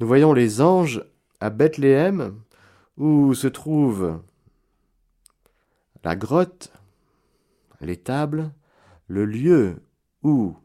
nous 0.00 0.06
voyons 0.06 0.32
les 0.32 0.60
anges 0.62 1.04
à 1.40 1.50
Bethléem 1.50 2.40
où 2.96 3.34
se 3.34 3.46
trouve 3.46 4.22
la 6.02 6.16
grotte, 6.16 6.72
l'étable, 7.80 8.52
le 9.06 9.26
lieu 9.26 9.82
où 10.22 10.56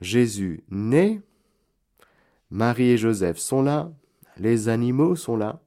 Jésus 0.00 0.64
naît, 0.68 1.22
Marie 2.50 2.90
et 2.90 2.98
Joseph 2.98 3.38
sont 3.38 3.62
là, 3.62 3.90
les 4.36 4.68
animaux 4.68 5.16
sont 5.16 5.36
là, 5.36 5.60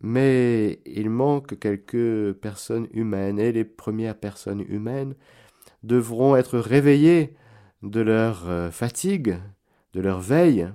mais 0.00 0.80
il 0.86 1.10
manque 1.10 1.58
quelques 1.58 2.32
personnes 2.34 2.88
humaines, 2.92 3.38
et 3.38 3.52
les 3.52 3.64
premières 3.64 4.18
personnes 4.18 4.64
humaines 4.68 5.14
devront 5.82 6.36
être 6.36 6.58
réveillées 6.58 7.34
de 7.82 8.00
leur 8.00 8.48
euh, 8.48 8.70
fatigue, 8.70 9.38
de 9.94 10.00
leur 10.00 10.20
veille. 10.20 10.68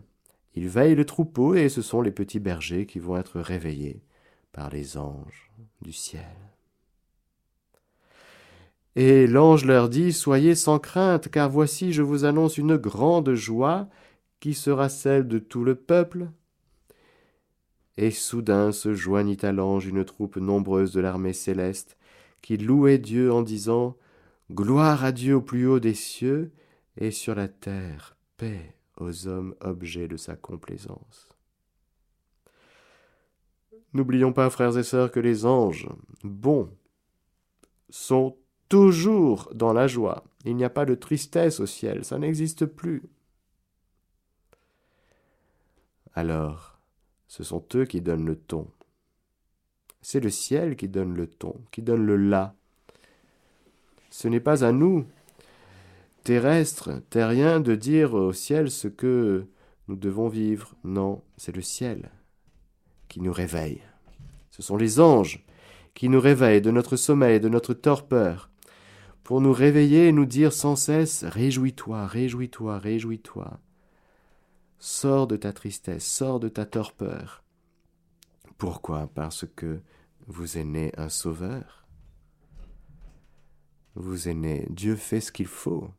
Ils 0.56 0.70
veillent 0.70 0.96
le 0.96 1.06
troupeau, 1.06 1.56
et 1.56 1.70
ce 1.70 1.82
sont 1.82 2.02
les 2.02 2.12
petits 2.12 2.40
bergers 2.40 2.86
qui 2.86 3.00
vont 3.00 3.18
être 3.18 3.40
réveillés 3.40 4.02
par 4.52 4.70
les 4.70 4.98
anges 4.98 5.52
du 5.82 5.92
ciel. 5.92 6.22
Et 8.96 9.26
l'ange 9.26 9.66
leur 9.66 9.90
dit, 9.90 10.14
Soyez 10.14 10.56
sans 10.56 10.80
crainte, 10.80 11.30
car 11.30 11.50
voici 11.50 11.94
je 11.94 12.02
vous 12.02 12.26
annonce 12.26 12.58
une 12.58 12.78
grande 12.78 13.34
joie, 13.34 13.90
qui 14.40 14.54
sera 14.54 14.90
celle 14.90 15.28
de 15.28 15.40
tout 15.40 15.64
le 15.64 15.76
peuple. 15.76 16.28
Et 17.98 18.12
soudain 18.12 18.72
se 18.72 18.94
joignit 18.94 19.44
à 19.44 19.52
l'ange 19.52 19.86
une 19.86 20.04
troupe 20.04 20.38
nombreuse 20.38 20.94
de 20.94 21.02
l'armée 21.02 21.34
céleste, 21.34 21.98
qui 22.42 22.58
louait 22.58 22.98
Dieu 22.98 23.32
en 23.32 23.42
disant 23.42 23.96
Gloire 24.52 25.04
à 25.04 25.12
Dieu 25.12 25.36
au 25.36 25.42
plus 25.42 25.68
haut 25.68 25.80
des 25.80 25.94
cieux, 25.94 26.52
et 26.98 27.12
sur 27.12 27.36
la 27.36 27.48
terre 27.48 28.16
paix 28.38 28.76
aux 28.98 29.28
hommes 29.28 29.56
objets 29.62 30.08
de 30.08 30.18
sa 30.18 30.36
complaisance. 30.36 31.30
N'oublions 33.94 34.34
pas, 34.34 34.50
frères 34.50 34.78
et 34.78 34.84
sœurs, 34.84 35.12
que 35.12 35.20
les 35.20 35.46
anges, 35.46 35.88
bons, 36.24 36.70
sont 37.90 38.38
toujours 38.70 39.52
dans 39.54 39.72
la 39.72 39.88
joie. 39.88 40.24
Il 40.46 40.56
n'y 40.56 40.64
a 40.64 40.70
pas 40.70 40.86
de 40.86 40.96
tristesse 40.96 41.60
au 41.60 41.68
ciel, 41.68 42.04
ça 42.04 42.18
n'existe 42.18 42.66
plus. 42.66 43.04
Alors, 46.16 46.73
ce 47.34 47.44
sont 47.44 47.66
eux 47.74 47.86
qui 47.86 48.00
donnent 48.00 48.28
le 48.28 48.36
ton. 48.36 48.68
C'est 50.04 50.20
le 50.20 50.30
ciel 50.30 50.76
qui 50.76 50.88
donne 50.88 51.16
le 51.16 51.26
ton, 51.26 51.56
qui 51.72 51.82
donne 51.82 52.06
le 52.06 52.16
là. 52.16 52.54
Ce 54.12 54.28
n'est 54.28 54.40
pas 54.40 54.64
à 54.64 54.72
nous, 54.72 55.08
terrestres, 56.24 56.92
terriens, 57.10 57.60
de 57.60 57.74
dire 57.74 58.14
au 58.14 58.34
ciel 58.34 58.70
ce 58.70 58.88
que 58.88 59.48
nous 59.88 59.96
devons 59.96 60.28
vivre. 60.28 60.76
Non, 60.84 61.24
c'est 61.36 61.56
le 61.56 61.64
ciel 61.64 62.12
qui 63.10 63.20
nous 63.20 63.34
réveille. 63.34 63.82
Ce 64.52 64.62
sont 64.62 64.78
les 64.78 65.00
anges 65.00 65.44
qui 65.96 66.10
nous 66.10 66.22
réveillent 66.22 66.62
de 66.62 66.70
notre 66.70 66.98
sommeil, 66.98 67.40
de 67.40 67.50
notre 67.50 67.74
torpeur, 67.74 68.52
pour 69.24 69.42
nous 69.42 69.54
réveiller 69.54 70.10
et 70.10 70.12
nous 70.12 70.28
dire 70.28 70.54
sans 70.54 70.76
cesse 70.76 71.24
Réjouis-toi, 71.24 72.06
réjouis-toi, 72.06 72.78
réjouis-toi. 72.78 73.60
Sors 74.86 75.28
de 75.28 75.38
ta 75.38 75.54
tristesse, 75.54 76.06
sors 76.06 76.42
de 76.42 76.50
ta 76.50 76.66
torpeur. 76.66 77.42
Pourquoi? 78.58 79.08
Parce 79.08 79.46
que 79.56 79.80
vous 80.28 80.58
êtes 80.58 80.66
né 80.66 80.92
un 80.98 81.08
sauveur. 81.08 81.88
Vous 83.96 84.28
êtes 84.28 84.36
né, 84.36 84.68
Dieu 84.70 84.98
fait 84.98 85.22
ce 85.22 85.32
qu'il 85.32 85.48
faut 85.48 85.90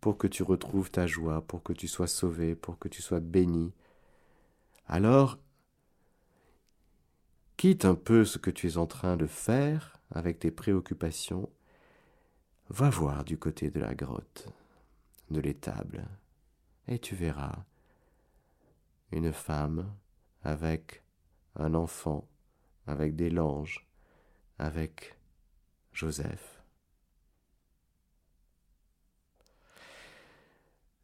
pour 0.00 0.18
que 0.18 0.26
tu 0.26 0.42
retrouves 0.42 0.90
ta 0.90 1.06
joie, 1.06 1.42
pour 1.42 1.62
que 1.62 1.72
tu 1.72 1.86
sois 1.86 2.08
sauvé, 2.08 2.56
pour 2.56 2.76
que 2.80 2.88
tu 2.88 3.02
sois 3.02 3.20
béni. 3.20 3.72
Alors, 4.88 5.38
quitte 7.56 7.84
un 7.84 7.94
peu 7.94 8.24
ce 8.24 8.38
que 8.38 8.50
tu 8.50 8.66
es 8.66 8.78
en 8.78 8.88
train 8.88 9.16
de 9.16 9.28
faire 9.28 10.00
avec 10.10 10.40
tes 10.40 10.50
préoccupations, 10.50 11.48
va 12.68 12.90
voir 12.90 13.22
du 13.22 13.38
côté 13.38 13.70
de 13.70 13.78
la 13.78 13.94
grotte, 13.94 14.48
de 15.30 15.40
l'étable, 15.40 16.08
et 16.88 16.98
tu 16.98 17.14
verras 17.14 17.64
une 19.12 19.32
femme 19.32 19.92
avec 20.42 21.02
un 21.56 21.74
enfant, 21.74 22.28
avec 22.86 23.16
des 23.16 23.30
langes, 23.30 23.86
avec 24.58 25.16
Joseph. 25.92 26.62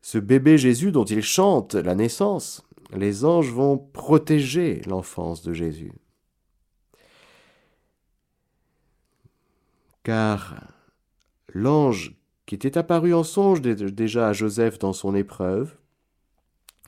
Ce 0.01 0.19
bébé 0.19 0.59
Jésus 0.59 0.93
dont 0.93 1.05
il 1.05 1.23
chante 1.23 1.75
la 1.75 1.95
naissance, 1.95 2.63
les 2.93 3.25
anges 3.25 3.51
vont 3.51 3.79
protéger 3.79 4.83
l'enfance 4.87 5.43
de 5.43 5.53
Jésus. 5.53 5.93
Car 10.03 10.69
l'ange 11.49 12.15
qui 12.47 12.55
était 12.55 12.77
apparu 12.77 13.15
en 13.15 13.25
songe 13.25 13.63
déjà 13.63 14.29
à 14.29 14.33
Joseph 14.35 14.79
dans 14.79 14.93
son 14.93 15.15
épreuve, 15.15 15.77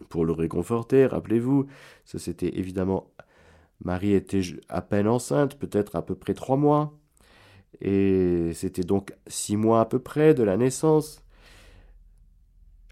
pour 0.08 0.24
le 0.24 0.32
réconforter, 0.32 1.06
rappelez-vous, 1.06 1.66
c'était 2.04 2.58
évidemment, 2.58 3.10
Marie 3.84 4.12
était 4.12 4.42
à 4.68 4.82
peine 4.82 5.08
enceinte, 5.08 5.58
peut-être 5.58 5.96
à 5.96 6.02
peu 6.02 6.14
près 6.14 6.34
trois 6.34 6.56
mois, 6.56 6.98
et 7.80 8.52
c'était 8.54 8.84
donc 8.84 9.12
six 9.26 9.56
mois 9.56 9.80
à 9.80 9.84
peu 9.84 9.98
près 9.98 10.34
de 10.34 10.42
la 10.42 10.56
naissance. 10.56 11.22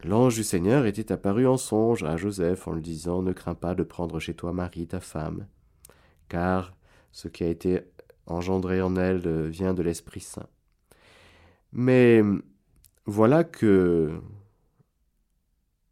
L'ange 0.04 0.34
du 0.34 0.44
Seigneur 0.44 0.84
était 0.84 1.12
apparu 1.12 1.46
en 1.46 1.56
songe 1.56 2.04
à 2.04 2.16
Joseph 2.16 2.68
en 2.68 2.72
lui 2.72 2.82
disant 2.82 3.22
Ne 3.22 3.32
crains 3.32 3.54
pas 3.54 3.74
de 3.74 3.82
prendre 3.82 4.20
chez 4.20 4.34
toi 4.34 4.52
Marie, 4.52 4.86
ta 4.86 5.00
femme, 5.00 5.46
car 6.28 6.74
ce 7.10 7.28
qui 7.28 7.44
a 7.44 7.48
été 7.48 7.80
engendré 8.26 8.82
en 8.82 8.96
elle 8.96 9.48
vient 9.48 9.72
de 9.72 9.82
l'Esprit 9.82 10.20
Saint. 10.20 10.48
Mais 11.72 12.22
voilà 13.06 13.44
que, 13.44 14.12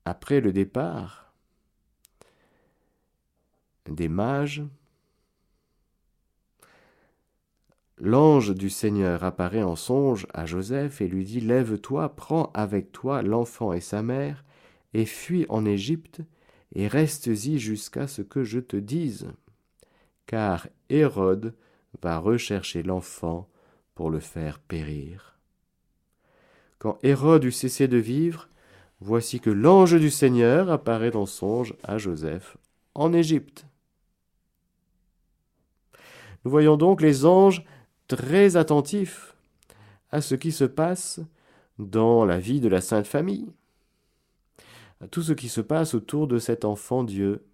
après 0.05 0.41
le 0.41 0.53
départ 0.53 1.33
des 3.89 4.09
mages, 4.09 4.63
L'ange 8.05 8.53
du 8.53 8.69
Seigneur 8.69 9.23
apparaît 9.23 9.63
en 9.63 9.77
songe 9.77 10.27
à 10.35 10.45
Joseph 10.45 11.01
et 11.01 11.07
lui 11.07 11.25
dit 11.25 11.41
Lève-toi, 11.41 12.17
prends 12.17 12.51
avec 12.53 12.91
toi 12.91 13.23
l'enfant 13.23 13.73
et 13.73 13.81
sa 13.81 14.03
mère, 14.03 14.45
et 14.93 15.07
fuis 15.07 15.47
en 15.49 15.65
Égypte, 15.65 16.21
et 16.75 16.89
restes-y 16.89 17.61
jusqu'à 17.61 18.09
ce 18.09 18.21
que 18.21 18.43
je 18.43 18.59
te 18.59 18.77
dise. 18.77 19.29
Car 20.27 20.67
Hérode 20.89 21.55
va 22.03 22.19
rechercher 22.19 22.83
l'enfant 22.83 23.49
pour 23.95 24.11
le 24.11 24.19
faire 24.19 24.59
périr. 24.59 25.39
Quand 26.81 26.99
Hérode 27.05 27.45
eut 27.45 27.53
cessé 27.53 27.87
de 27.87 27.99
vivre, 27.99 28.49
voici 29.03 29.41
que 29.41 29.51
l'ange 29.51 29.99
du 29.99 30.11
Seigneur 30.11 30.71
apparaît 30.71 31.17
en 31.17 31.27
songe 31.27 31.75
à 31.83 31.99
Joseph 31.99 32.57
en 32.95 33.13
Égypte. 33.13 33.67
Nous 36.45 36.51
voyons 36.51 36.77
donc 36.77 37.03
les 37.03 37.25
anges 37.25 37.65
très 38.07 38.57
attentif 38.57 39.37
à 40.11 40.21
ce 40.21 40.35
qui 40.35 40.53
se 40.53 40.65
passe 40.65 41.21
dans 41.79 42.25
la 42.25 42.39
vie 42.39 42.61
de 42.61 42.69
la 42.69 42.81
Sainte 42.81 43.07
Famille, 43.07 43.53
à 45.01 45.09
tout 45.09 45.23
ce 45.23 45.33
qui 45.33 45.49
se 45.49 45.61
passe 45.61 45.95
autour 45.95 46.29
de 46.29 46.39
cet 46.39 46.65
enfant 46.65 47.03
Dieu. 47.03 47.45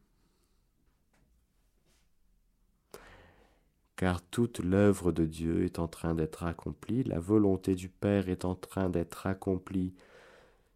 Car 3.97 4.23
toute 4.23 4.59
l'œuvre 4.61 5.13
de 5.13 5.25
Dieu 5.25 5.65
est 5.65 5.79
en 5.79 5.89
train 5.89 6.15
d'être 6.15 6.45
accomplie, 6.45 7.05
la 7.05 7.19
volonté 7.19 7.75
du 7.75 7.89
Père 7.89 8.29
est 8.29 8.45
en 8.45 8.55
train 8.55 8.89
d'être 8.91 9.27
accomplie 9.27 9.95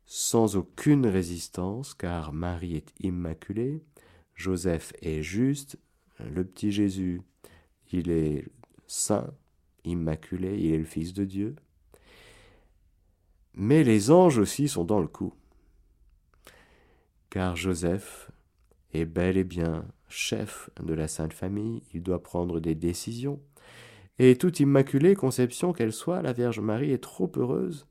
sans 0.06 0.56
aucune 0.56 1.06
résistance, 1.06 1.94
car 1.94 2.32
Marie 2.32 2.76
est 2.76 2.92
immaculée, 3.00 3.82
Joseph 4.34 4.92
est 5.00 5.22
juste, 5.22 5.78
le 6.18 6.44
petit 6.44 6.72
Jésus, 6.72 7.22
il 7.92 8.10
est 8.10 8.46
saint, 8.86 9.30
immaculé, 9.84 10.58
il 10.58 10.72
est 10.74 10.78
le 10.78 10.84
Fils 10.84 11.12
de 11.12 11.24
Dieu. 11.24 11.56
Mais 13.54 13.84
les 13.84 14.10
anges 14.10 14.38
aussi 14.38 14.68
sont 14.68 14.84
dans 14.84 15.00
le 15.00 15.08
coup. 15.08 15.34
Car 17.30 17.56
Joseph 17.56 18.30
est 18.92 19.04
bel 19.04 19.36
et 19.36 19.44
bien 19.44 19.86
chef 20.08 20.70
de 20.82 20.92
la 20.94 21.08
Sainte 21.08 21.32
Famille, 21.32 21.82
il 21.94 22.02
doit 22.02 22.22
prendre 22.22 22.60
des 22.60 22.74
décisions. 22.74 23.40
Et 24.18 24.36
toute 24.36 24.60
immaculée 24.60 25.14
conception 25.14 25.72
qu'elle 25.72 25.92
soit, 25.92 26.22
la 26.22 26.32
Vierge 26.32 26.60
Marie 26.60 26.92
est 26.92 27.02
trop 27.02 27.30
heureuse 27.36 27.86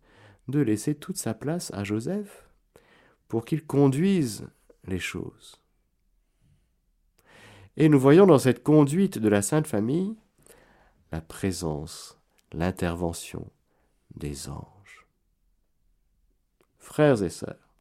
de 0.52 0.60
laisser 0.60 0.94
toute 0.94 1.18
sa 1.18 1.34
place 1.34 1.74
à 1.74 1.84
Joseph 1.84 2.48
pour 3.28 3.46
qu'il 3.46 3.66
conduise 3.66 4.48
les 4.86 5.00
choses. 5.00 5.62
Et 7.78 7.90
nous 7.90 8.00
voyons 8.00 8.28
dans 8.28 8.38
cette 8.38 8.64
conduite 8.64 9.18
de 9.18 9.30
la 9.30 9.42
Sainte 9.42 9.68
Famille 9.68 10.16
la 11.12 11.22
présence, 11.22 12.20
l'intervention 12.54 13.50
des 14.16 14.50
anges. 14.50 15.08
Frères 16.80 17.24
et 17.24 17.30
sœurs, 17.30 17.74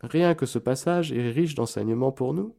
rien 0.00 0.34
que 0.34 0.46
ce 0.46 0.58
passage 0.58 1.12
est 1.12 1.30
riche 1.30 1.54
d'enseignements 1.54 2.12
pour 2.12 2.34
nous. 2.34 2.54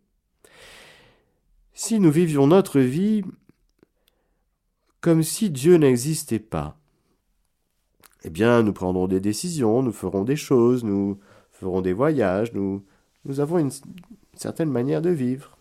Si 1.73 1.99
nous 1.99 2.11
vivions 2.11 2.47
notre 2.47 2.79
vie 2.79 3.23
comme 5.01 5.23
si 5.23 5.49
Dieu 5.49 5.75
n'existait 5.75 6.39
pas, 6.39 6.77
eh 8.23 8.29
bien 8.29 8.63
nous 8.63 8.73
prendrons 8.73 9.07
des 9.07 9.19
décisions, 9.19 9.83
nous 9.83 9.91
ferons 9.91 10.23
des 10.23 10.35
choses, 10.35 10.83
nous 10.83 11.19
ferons 11.51 11.81
des 11.81 11.93
voyages, 11.93 12.53
nous, 12.53 12.83
nous 13.25 13.39
avons 13.39 13.59
une 13.59 13.71
certaine 14.33 14.69
manière 14.69 15.01
de 15.01 15.09
vivre. 15.09 15.57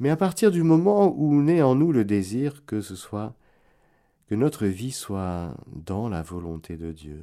Mais 0.00 0.10
à 0.10 0.16
partir 0.16 0.50
du 0.50 0.62
moment 0.62 1.14
où 1.16 1.40
naît 1.42 1.62
en 1.62 1.74
nous 1.74 1.92
le 1.92 2.04
désir 2.04 2.64
que 2.66 2.80
ce 2.80 2.96
soit 2.96 3.34
que 4.28 4.34
notre 4.34 4.66
vie 4.66 4.92
soit 4.92 5.54
dans 5.66 6.08
la 6.08 6.22
volonté 6.22 6.76
de 6.76 6.92
Dieu. 6.92 7.22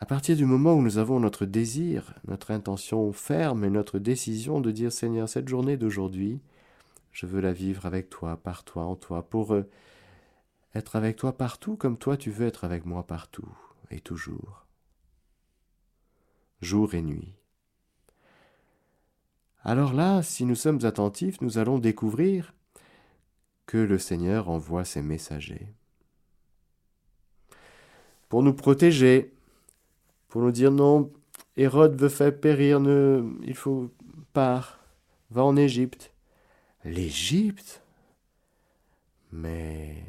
À 0.00 0.06
partir 0.06 0.36
du 0.36 0.44
moment 0.44 0.74
où 0.74 0.82
nous 0.82 0.98
avons 0.98 1.20
notre 1.20 1.46
désir, 1.46 2.14
notre 2.26 2.50
intention 2.50 3.12
ferme 3.12 3.64
et 3.64 3.70
notre 3.70 3.98
décision 3.98 4.60
de 4.60 4.70
dire 4.70 4.92
Seigneur, 4.92 5.28
cette 5.28 5.48
journée 5.48 5.76
d'aujourd'hui, 5.76 6.40
je 7.12 7.26
veux 7.26 7.40
la 7.40 7.52
vivre 7.52 7.86
avec 7.86 8.10
toi, 8.10 8.36
par 8.36 8.64
toi, 8.64 8.84
en 8.84 8.96
toi, 8.96 9.22
pour 9.22 9.54
euh, 9.54 9.62
être 10.74 10.96
avec 10.96 11.16
toi 11.16 11.36
partout 11.36 11.76
comme 11.76 11.98
toi 11.98 12.16
tu 12.16 12.30
veux 12.30 12.46
être 12.46 12.64
avec 12.64 12.84
moi 12.84 13.06
partout 13.06 13.48
et 13.90 14.00
toujours, 14.00 14.66
jour 16.60 16.94
et 16.94 17.02
nuit. 17.02 17.34
Alors 19.62 19.94
là, 19.94 20.22
si 20.22 20.44
nous 20.44 20.54
sommes 20.54 20.84
attentifs, 20.84 21.40
nous 21.40 21.56
allons 21.56 21.78
découvrir 21.78 22.52
que 23.66 23.78
le 23.78 23.98
Seigneur 23.98 24.50
envoie 24.50 24.84
ses 24.84 25.00
messagers. 25.00 25.72
Pour 28.28 28.42
nous 28.42 28.52
protéger, 28.52 29.32
pour 30.28 30.42
nous 30.42 30.50
dire 30.50 30.70
non, 30.70 31.10
Hérode 31.56 31.98
veut 31.98 32.08
faire 32.08 32.38
périr, 32.38 32.80
ne, 32.80 33.22
il 33.42 33.54
faut 33.54 33.90
part, 34.32 34.80
va 35.30 35.44
en 35.44 35.56
Égypte. 35.56 36.12
L'Égypte? 36.84 37.82
Mais 39.32 40.04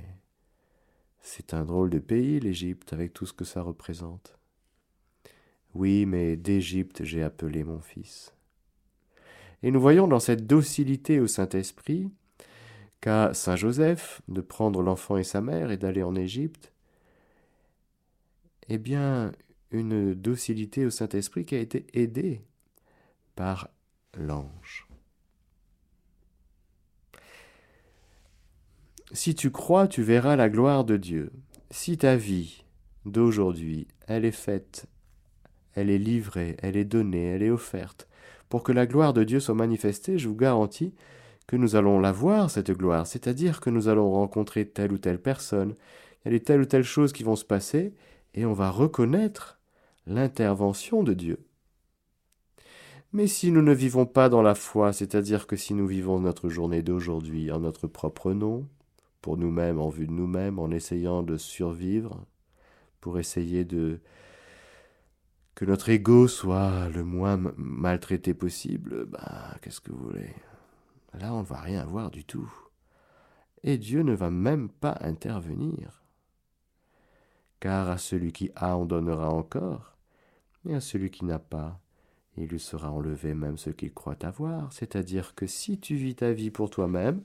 c'est 1.25 1.55
un 1.55 1.65
drôle 1.65 1.89
de 1.89 1.97
pays, 1.97 2.39
l'Égypte, 2.39 2.93
avec 2.93 3.11
tout 3.11 3.25
ce 3.25 3.33
que 3.33 3.45
ça 3.45 3.63
représente. 3.63 4.37
Oui, 5.73 6.05
mais 6.05 6.37
d'Égypte 6.37 7.03
j'ai 7.03 7.23
appelé 7.23 7.63
mon 7.63 7.79
fils. 7.79 8.31
Et 9.63 9.71
nous 9.71 9.81
voyons 9.81 10.07
dans 10.07 10.19
cette 10.19 10.45
docilité 10.45 11.19
au 11.19 11.25
Saint-Esprit 11.25 12.11
qu'à 13.01 13.33
Saint 13.33 13.55
Joseph 13.55 14.21
de 14.27 14.39
prendre 14.41 14.83
l'enfant 14.83 15.17
et 15.17 15.23
sa 15.23 15.41
mère 15.41 15.71
et 15.71 15.77
d'aller 15.77 16.03
en 16.03 16.15
Égypte, 16.15 16.71
eh 18.69 18.77
bien, 18.77 19.31
une 19.71 20.13
docilité 20.13 20.85
au 20.85 20.91
Saint-Esprit 20.91 21.43
qui 21.43 21.55
a 21.55 21.59
été 21.59 21.87
aidée 21.93 22.43
par 23.35 23.69
l'ange. 24.13 24.87
Si 29.11 29.35
tu 29.35 29.51
crois, 29.51 29.87
tu 29.87 30.01
verras 30.01 30.35
la 30.35 30.49
gloire 30.49 30.83
de 30.83 30.97
Dieu. 30.97 31.31
Si 31.69 31.97
ta 31.97 32.15
vie 32.15 32.63
d'aujourd'hui, 33.05 33.87
elle 34.07 34.25
est 34.25 34.31
faite, 34.31 34.87
elle 35.73 35.89
est 35.89 35.99
livrée, 35.99 36.57
elle 36.61 36.75
est 36.75 36.85
donnée, 36.85 37.25
elle 37.25 37.43
est 37.43 37.51
offerte. 37.51 38.07
Pour 38.49 38.63
que 38.63 38.71
la 38.71 38.87
gloire 38.87 39.13
de 39.13 39.23
Dieu 39.23 39.39
soit 39.39 39.55
manifestée, 39.55 40.17
je 40.17 40.27
vous 40.27 40.35
garantis 40.35 40.93
que 41.47 41.55
nous 41.55 41.75
allons 41.75 41.99
la 41.99 42.11
voir, 42.11 42.49
cette 42.49 42.71
gloire, 42.71 43.05
c'est-à-dire 43.05 43.59
que 43.59 43.69
nous 43.69 43.87
allons 43.87 44.11
rencontrer 44.11 44.67
telle 44.67 44.91
ou 44.91 44.97
telle 44.97 45.21
personne, 45.21 45.75
il 46.25 46.33
y 46.33 46.35
a 46.35 46.39
telle 46.39 46.61
ou 46.61 46.65
telle 46.65 46.83
chose 46.83 47.13
qui 47.13 47.23
vont 47.23 47.35
se 47.35 47.45
passer, 47.45 47.93
et 48.33 48.45
on 48.45 48.53
va 48.53 48.71
reconnaître 48.71 49.59
l'intervention 50.07 51.03
de 51.03 51.13
Dieu. 51.13 51.45
Mais 53.13 53.27
si 53.27 53.51
nous 53.51 53.61
ne 53.61 53.73
vivons 53.73 54.05
pas 54.05 54.29
dans 54.29 54.41
la 54.41 54.55
foi, 54.55 54.91
c'est-à-dire 54.91 55.45
que 55.45 55.55
si 55.55 55.73
nous 55.73 55.87
vivons 55.87 56.19
notre 56.19 56.49
journée 56.49 56.81
d'aujourd'hui 56.81 57.51
en 57.51 57.59
notre 57.59 57.87
propre 57.87 58.33
nom, 58.33 58.67
pour 59.25 59.37
nous-mêmes, 59.37 59.79
en 59.79 59.89
vue 59.89 60.05
de 60.05 60.11
nous-mêmes, 60.11 60.59
en 60.59 60.69
essayant 60.69 61.23
de 61.23 61.35
survivre, 61.35 62.27
pour 63.01 63.17
essayer 63.17 63.65
de 63.65 63.99
que 65.55 65.65
notre 65.65 65.89
ego 65.89 66.27
soit 66.27 66.89
le 66.89 67.03
moins 67.03 67.35
maltraité 67.57 68.35
possible, 68.35 69.07
bah 69.07 69.55
qu'est-ce 69.63 69.81
que 69.81 69.91
vous 69.91 70.09
voulez? 70.09 70.35
Là, 71.19 71.33
on 71.33 71.39
ne 71.39 71.43
va 71.43 71.59
rien 71.59 71.83
voir 71.85 72.11
du 72.11 72.23
tout. 72.23 72.53
Et 73.63 73.79
Dieu 73.79 74.03
ne 74.03 74.13
va 74.13 74.29
même 74.29 74.69
pas 74.69 74.95
intervenir. 75.01 76.03
Car 77.59 77.89
à 77.89 77.97
celui 77.97 78.31
qui 78.31 78.51
a, 78.55 78.77
on 78.77 78.85
donnera 78.85 79.31
encore, 79.31 79.97
et 80.69 80.75
à 80.75 80.81
celui 80.81 81.09
qui 81.09 81.25
n'a 81.25 81.39
pas, 81.39 81.79
il 82.37 82.45
lui 82.45 82.59
sera 82.59 82.91
enlevé 82.91 83.33
même 83.33 83.57
ce 83.57 83.71
qu'il 83.71 83.91
croit 83.91 84.23
avoir. 84.23 84.71
C'est-à-dire 84.71 85.33
que 85.33 85.47
si 85.47 85.79
tu 85.79 85.95
vis 85.95 86.13
ta 86.13 86.31
vie 86.31 86.51
pour 86.51 86.69
toi-même, 86.69 87.23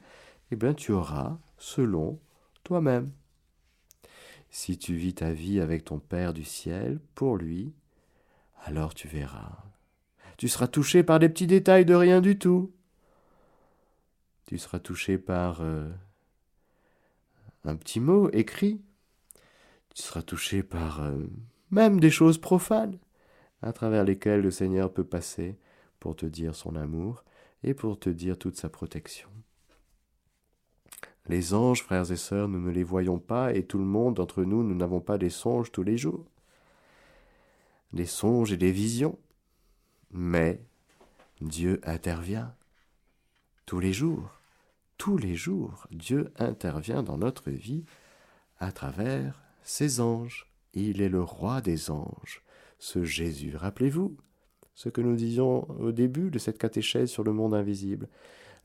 eh 0.50 0.56
bien 0.56 0.72
tu 0.72 0.92
auras 0.92 1.36
selon 1.61 2.18
toi-même. 2.64 3.12
Si 4.51 4.77
tu 4.79 4.94
vis 4.94 5.14
ta 5.14 5.33
vie 5.33 5.61
avec 5.61 5.85
ton 5.85 6.01
Père 6.01 6.33
du 6.33 6.42
ciel, 6.42 6.99
pour 7.14 7.37
lui, 7.37 7.73
alors 8.64 8.94
tu 8.94 9.07
verras. 9.07 9.62
Tu 10.37 10.49
seras 10.49 10.66
touché 10.66 11.05
par 11.05 11.20
des 11.20 11.29
petits 11.29 11.46
détails 11.46 11.85
de 11.85 11.94
rien 11.94 12.20
du 12.20 12.37
tout. 12.38 12.73
Tu 14.46 14.59
seras 14.59 14.81
touché 14.81 15.18
par 15.18 15.61
euh, 15.61 15.88
un 17.64 17.77
petit 17.77 18.01
mot 18.01 18.29
écrit. 18.33 18.81
Tu 19.94 20.03
seras 20.03 20.23
touché 20.23 20.64
par 20.64 21.03
euh, 21.03 21.27
même 21.70 22.01
des 22.01 22.11
choses 22.11 22.38
profanes 22.38 22.99
à 23.62 23.73
travers 23.73 24.05
lesquelles 24.05 24.40
le 24.40 24.51
Seigneur 24.51 24.92
peut 24.92 25.05
passer 25.05 25.57
pour 26.01 26.16
te 26.16 26.27
dire 26.27 26.57
son 26.57 26.75
amour 26.75 27.25
et 27.62 27.75
pour 27.75 27.99
te 27.99 28.09
dire 28.11 28.38
toute 28.38 28.57
sa 28.57 28.68
protection. 28.70 29.29
Les 31.31 31.55
anges, 31.55 31.85
frères 31.85 32.11
et 32.11 32.16
sœurs, 32.16 32.49
nous 32.49 32.59
ne 32.59 32.73
les 32.73 32.83
voyons 32.83 33.21
pas 33.21 33.55
et 33.55 33.62
tout 33.62 33.79
le 33.79 33.85
monde 33.85 34.16
d'entre 34.16 34.43
nous, 34.43 34.64
nous 34.64 34.75
n'avons 34.75 34.99
pas 34.99 35.16
des 35.16 35.31
songes 35.31 35.71
tous 35.71 35.85
les 35.85 35.97
jours. 35.97 36.27
Des 37.93 38.05
songes 38.05 38.51
et 38.51 38.57
des 38.57 38.73
visions. 38.73 39.16
Mais 40.11 40.61
Dieu 41.40 41.81
intervient 41.85 42.53
tous 43.64 43.79
les 43.79 43.93
jours. 43.93 44.40
Tous 44.99 45.19
les 45.19 45.37
jours, 45.37 45.87
Dieu 45.93 46.33
intervient 46.37 47.05
dans 47.05 47.16
notre 47.16 47.53
vie 47.53 47.85
à 48.59 48.73
travers 48.73 49.40
ses 49.62 50.01
anges. 50.01 50.51
Il 50.75 51.01
est 51.01 51.09
le 51.09 51.23
roi 51.23 51.61
des 51.61 51.93
anges 51.93 52.43
ce 52.81 53.05
Jésus. 53.05 53.55
Rappelez-vous 53.55 54.16
ce 54.75 54.88
que 54.88 55.01
nous 55.01 55.14
disions 55.14 55.71
au 55.79 55.93
début 55.93 56.33
de 56.33 56.40
cette 56.40 56.59
catéchèse 56.59 57.09
sur 57.09 57.23
le 57.23 57.33
monde 57.33 57.55
invisible. 57.55 58.09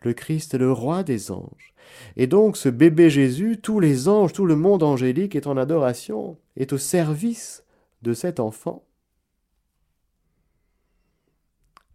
Le 0.05 0.13
Christ 0.13 0.53
est 0.53 0.59
le 0.59 0.71
roi 0.71 1.03
des 1.03 1.31
anges. 1.31 1.73
Et 2.15 2.27
donc 2.27 2.57
ce 2.57 2.69
bébé 2.69 3.09
Jésus, 3.09 3.57
tous 3.59 3.79
les 3.79 4.07
anges, 4.07 4.33
tout 4.33 4.45
le 4.45 4.55
monde 4.55 4.83
angélique 4.83 5.35
est 5.35 5.47
en 5.47 5.57
adoration, 5.57 6.37
est 6.55 6.73
au 6.73 6.77
service 6.77 7.65
de 8.03 8.13
cet 8.13 8.39
enfant. 8.39 8.85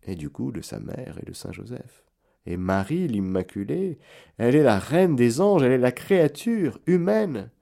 Et 0.02 0.16
du 0.16 0.28
coup 0.28 0.50
de 0.50 0.60
sa 0.60 0.80
mère 0.80 1.18
et 1.22 1.24
de 1.24 1.32
Saint 1.32 1.52
Joseph. 1.52 2.04
Et 2.46 2.56
Marie, 2.56 3.06
l'Immaculée, 3.06 4.00
elle 4.38 4.56
est 4.56 4.64
la 4.64 4.80
reine 4.80 5.14
des 5.14 5.40
anges, 5.40 5.62
elle 5.62 5.70
est 5.70 5.78
la 5.78 5.92
créature 5.92 6.80
humaine, 6.86 7.52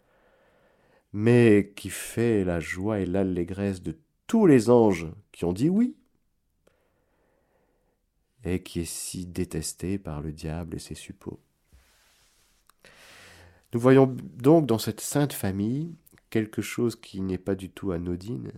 mais 1.12 1.74
qui 1.76 1.90
fait 1.90 2.42
la 2.42 2.58
joie 2.58 3.00
et 3.00 3.06
l'allégresse 3.06 3.82
de 3.82 3.98
tous 4.26 4.46
les 4.46 4.70
anges 4.70 5.08
qui 5.30 5.44
ont 5.44 5.52
dit 5.52 5.68
oui, 5.68 5.97
et 8.54 8.62
qui 8.62 8.80
est 8.80 8.84
si 8.84 9.26
détesté 9.26 9.98
par 9.98 10.20
le 10.20 10.32
diable 10.32 10.76
et 10.76 10.78
ses 10.78 10.94
suppôts. 10.94 11.40
Nous 13.72 13.80
voyons 13.80 14.06
donc 14.06 14.66
dans 14.66 14.78
cette 14.78 15.00
sainte 15.00 15.32
famille 15.32 15.94
quelque 16.30 16.62
chose 16.62 16.96
qui 16.96 17.20
n'est 17.20 17.38
pas 17.38 17.54
du 17.54 17.70
tout 17.70 17.92
anodine. 17.92 18.52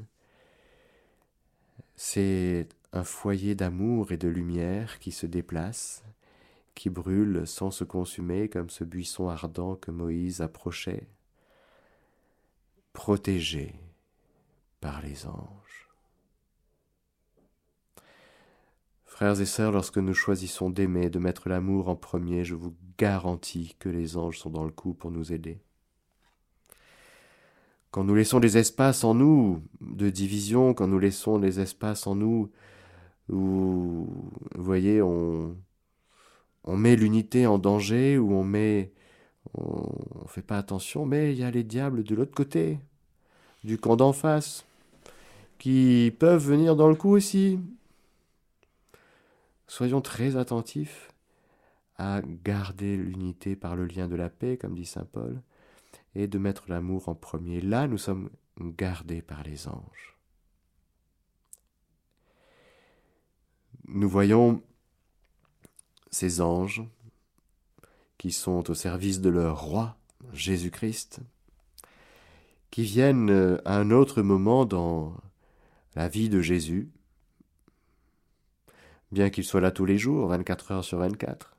C'est 1.97 2.69
un 2.93 3.05
foyer 3.05 3.55
d'amour 3.55 4.13
et 4.13 4.17
de 4.17 4.29
lumière 4.29 4.99
qui 4.99 5.13
se 5.13 5.27
déplace, 5.27 6.05
qui 6.75 6.91
brûle 6.91 7.47
sans 7.47 7.71
se 7.71 7.85
consumer 7.85 8.49
comme 8.49 8.71
ce 8.71 8.85
buisson 8.85 9.29
ardent 9.29 9.77
que 9.77 9.91
Moïse 9.91 10.41
approchait, 10.41 11.09
protégé 12.93 13.75
par 14.81 15.03
les 15.03 15.27
anges. 15.27 15.90
Frères 19.11 19.41
et 19.41 19.45
sœurs, 19.45 19.73
lorsque 19.73 19.99
nous 19.99 20.15
choisissons 20.15 20.71
d'aimer, 20.71 21.11
de 21.11 21.19
mettre 21.19 21.49
l'amour 21.49 21.89
en 21.89 21.97
premier, 21.97 22.45
je 22.45 22.55
vous 22.55 22.77
garantis 22.97 23.75
que 23.81 23.89
les 23.89 24.17
anges 24.17 24.39
sont 24.39 24.51
dans 24.51 24.65
le 24.65 24.71
coup 24.71 24.95
pour 24.95 25.11
nous 25.11 25.33
aider. 25.33 25.59
Quand 27.91 28.05
nous 28.05 28.15
laissons 28.15 28.39
des 28.39 28.57
espaces 28.57 29.03
en 29.03 29.15
nous 29.15 29.63
de 29.81 30.11
division, 30.11 30.75
quand 30.75 30.87
nous 30.87 31.01
laissons 31.01 31.41
des 31.41 31.59
espaces 31.59 32.07
en 32.07 32.15
nous 32.15 32.53
où, 33.29 34.07
vous 34.55 34.65
voyez, 34.65 35.03
on, 35.03 35.57
met 36.69 36.95
l'unité 36.95 37.49
en 37.49 37.59
danger, 37.59 38.17
où 38.17 38.33
on 38.33 38.45
met, 38.45 38.93
on 39.55 40.23
ne 40.23 40.29
fait 40.29 40.41
pas 40.41 40.57
attention, 40.57 41.05
mais 41.05 41.33
il 41.33 41.39
y 41.41 41.43
a 41.43 41.51
les 41.51 41.65
diables 41.65 42.05
de 42.05 42.15
l'autre 42.15 42.35
côté, 42.35 42.79
du 43.65 43.77
camp 43.77 43.97
d'en 43.97 44.13
face 44.13 44.65
qui 45.59 46.15
peuvent 46.21 46.47
venir 46.47 46.77
dans 46.77 46.89
le 46.89 46.95
coup 46.95 47.11
aussi. 47.11 47.59
Soyons 49.71 50.01
très 50.01 50.35
attentifs 50.35 51.13
à 51.97 52.23
garder 52.23 52.97
l'unité 52.97 53.55
par 53.55 53.77
le 53.77 53.87
lien 53.87 54.09
de 54.09 54.17
la 54.17 54.29
paix, 54.29 54.57
comme 54.57 54.75
dit 54.75 54.85
Saint 54.85 55.05
Paul, 55.05 55.41
et 56.17 56.27
de 56.27 56.39
mettre 56.39 56.65
l'amour 56.67 57.09
en 57.09 57.15
premier. 57.15 57.61
Là, 57.61 57.87
nous 57.87 57.97
sommes 57.97 58.31
gardés 58.59 59.23
par 59.23 59.45
les 59.45 59.69
anges. 59.69 60.19
Nous 63.87 64.09
voyons 64.09 64.61
ces 66.11 66.41
anges 66.41 66.83
qui 68.19 68.33
sont 68.33 68.69
au 68.73 68.75
service 68.75 69.21
de 69.21 69.31
leur 69.31 69.63
roi, 69.63 69.97
Jésus-Christ, 70.33 71.21
qui 72.73 72.83
viennent 72.83 73.61
à 73.65 73.77
un 73.77 73.93
autre 73.93 74.23
moment 74.23 74.65
dans 74.65 75.15
la 75.95 76.09
vie 76.09 76.29
de 76.29 76.41
Jésus, 76.41 76.91
bien 79.13 79.31
qu'il 79.31 79.45
soit 79.45 79.61
là 79.61 79.71
tous 79.71 79.85
les 79.85 79.99
jours, 79.99 80.29
24 80.29 80.73
heures 80.73 80.85
sur 80.85 80.99
24. 80.99 81.57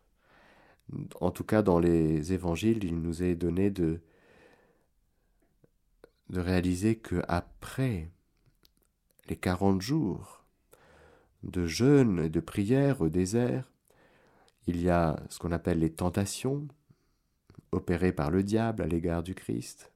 En 1.19 1.31
tout 1.31 1.43
cas, 1.43 1.61
dans 1.61 1.79
les 1.79 2.33
évangiles, 2.33 2.83
il 2.83 3.01
nous 3.01 3.23
est 3.23 3.35
donné 3.35 3.69
de, 3.69 4.01
de 6.29 6.39
réaliser 6.39 6.97
que 6.97 7.21
après 7.27 8.09
les 9.29 9.37
40 9.37 9.81
jours 9.81 10.43
de 11.43 11.65
jeûne 11.65 12.19
et 12.19 12.29
de 12.29 12.39
prière 12.39 13.01
au 13.01 13.09
désert, 13.09 13.71
il 14.67 14.81
y 14.81 14.89
a 14.89 15.19
ce 15.29 15.39
qu'on 15.39 15.51
appelle 15.51 15.79
les 15.79 15.91
tentations 15.91 16.67
opérées 17.71 18.11
par 18.11 18.31
le 18.31 18.43
diable 18.43 18.83
à 18.83 18.87
l'égard 18.87 19.23
du 19.23 19.33
Christ, 19.33 19.91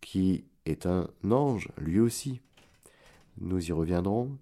qui 0.00 0.44
est 0.64 0.86
un 0.86 1.08
ange 1.22 1.68
lui 1.76 2.00
aussi 2.00 2.40
nous 3.40 3.68
y 3.68 3.72
reviendrons, 3.72 4.36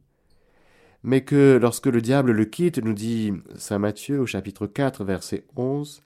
mais 1.02 1.24
que 1.24 1.58
lorsque 1.60 1.86
le 1.86 2.00
diable 2.00 2.32
le 2.32 2.44
quitte, 2.44 2.78
nous 2.78 2.92
dit 2.92 3.32
Saint 3.56 3.78
Matthieu 3.78 4.20
au 4.20 4.26
chapitre 4.26 4.66
4, 4.66 5.04
verset 5.04 5.44
11, 5.56 6.02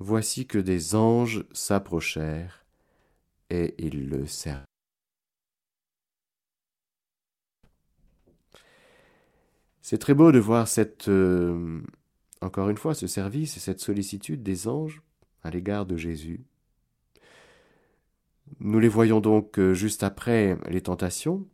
Voici 0.00 0.46
que 0.46 0.58
des 0.58 0.94
anges 0.94 1.44
s'approchèrent 1.52 2.64
et 3.50 3.74
ils 3.78 4.08
le 4.08 4.26
servent. 4.26 4.64
C'est 9.82 9.98
très 9.98 10.14
beau 10.14 10.30
de 10.30 10.38
voir 10.38 10.68
cette, 10.68 11.08
euh, 11.08 11.80
encore 12.40 12.68
une 12.68 12.76
fois, 12.76 12.94
ce 12.94 13.06
service 13.06 13.56
et 13.56 13.60
cette 13.60 13.80
sollicitude 13.80 14.42
des 14.42 14.68
anges 14.68 15.02
à 15.42 15.50
l'égard 15.50 15.86
de 15.86 15.96
Jésus. 15.96 16.44
Nous 18.60 18.78
les 18.78 18.88
voyons 18.88 19.20
donc 19.20 19.58
euh, 19.58 19.74
juste 19.74 20.02
après 20.02 20.58
les 20.68 20.82
tentations, 20.82 21.46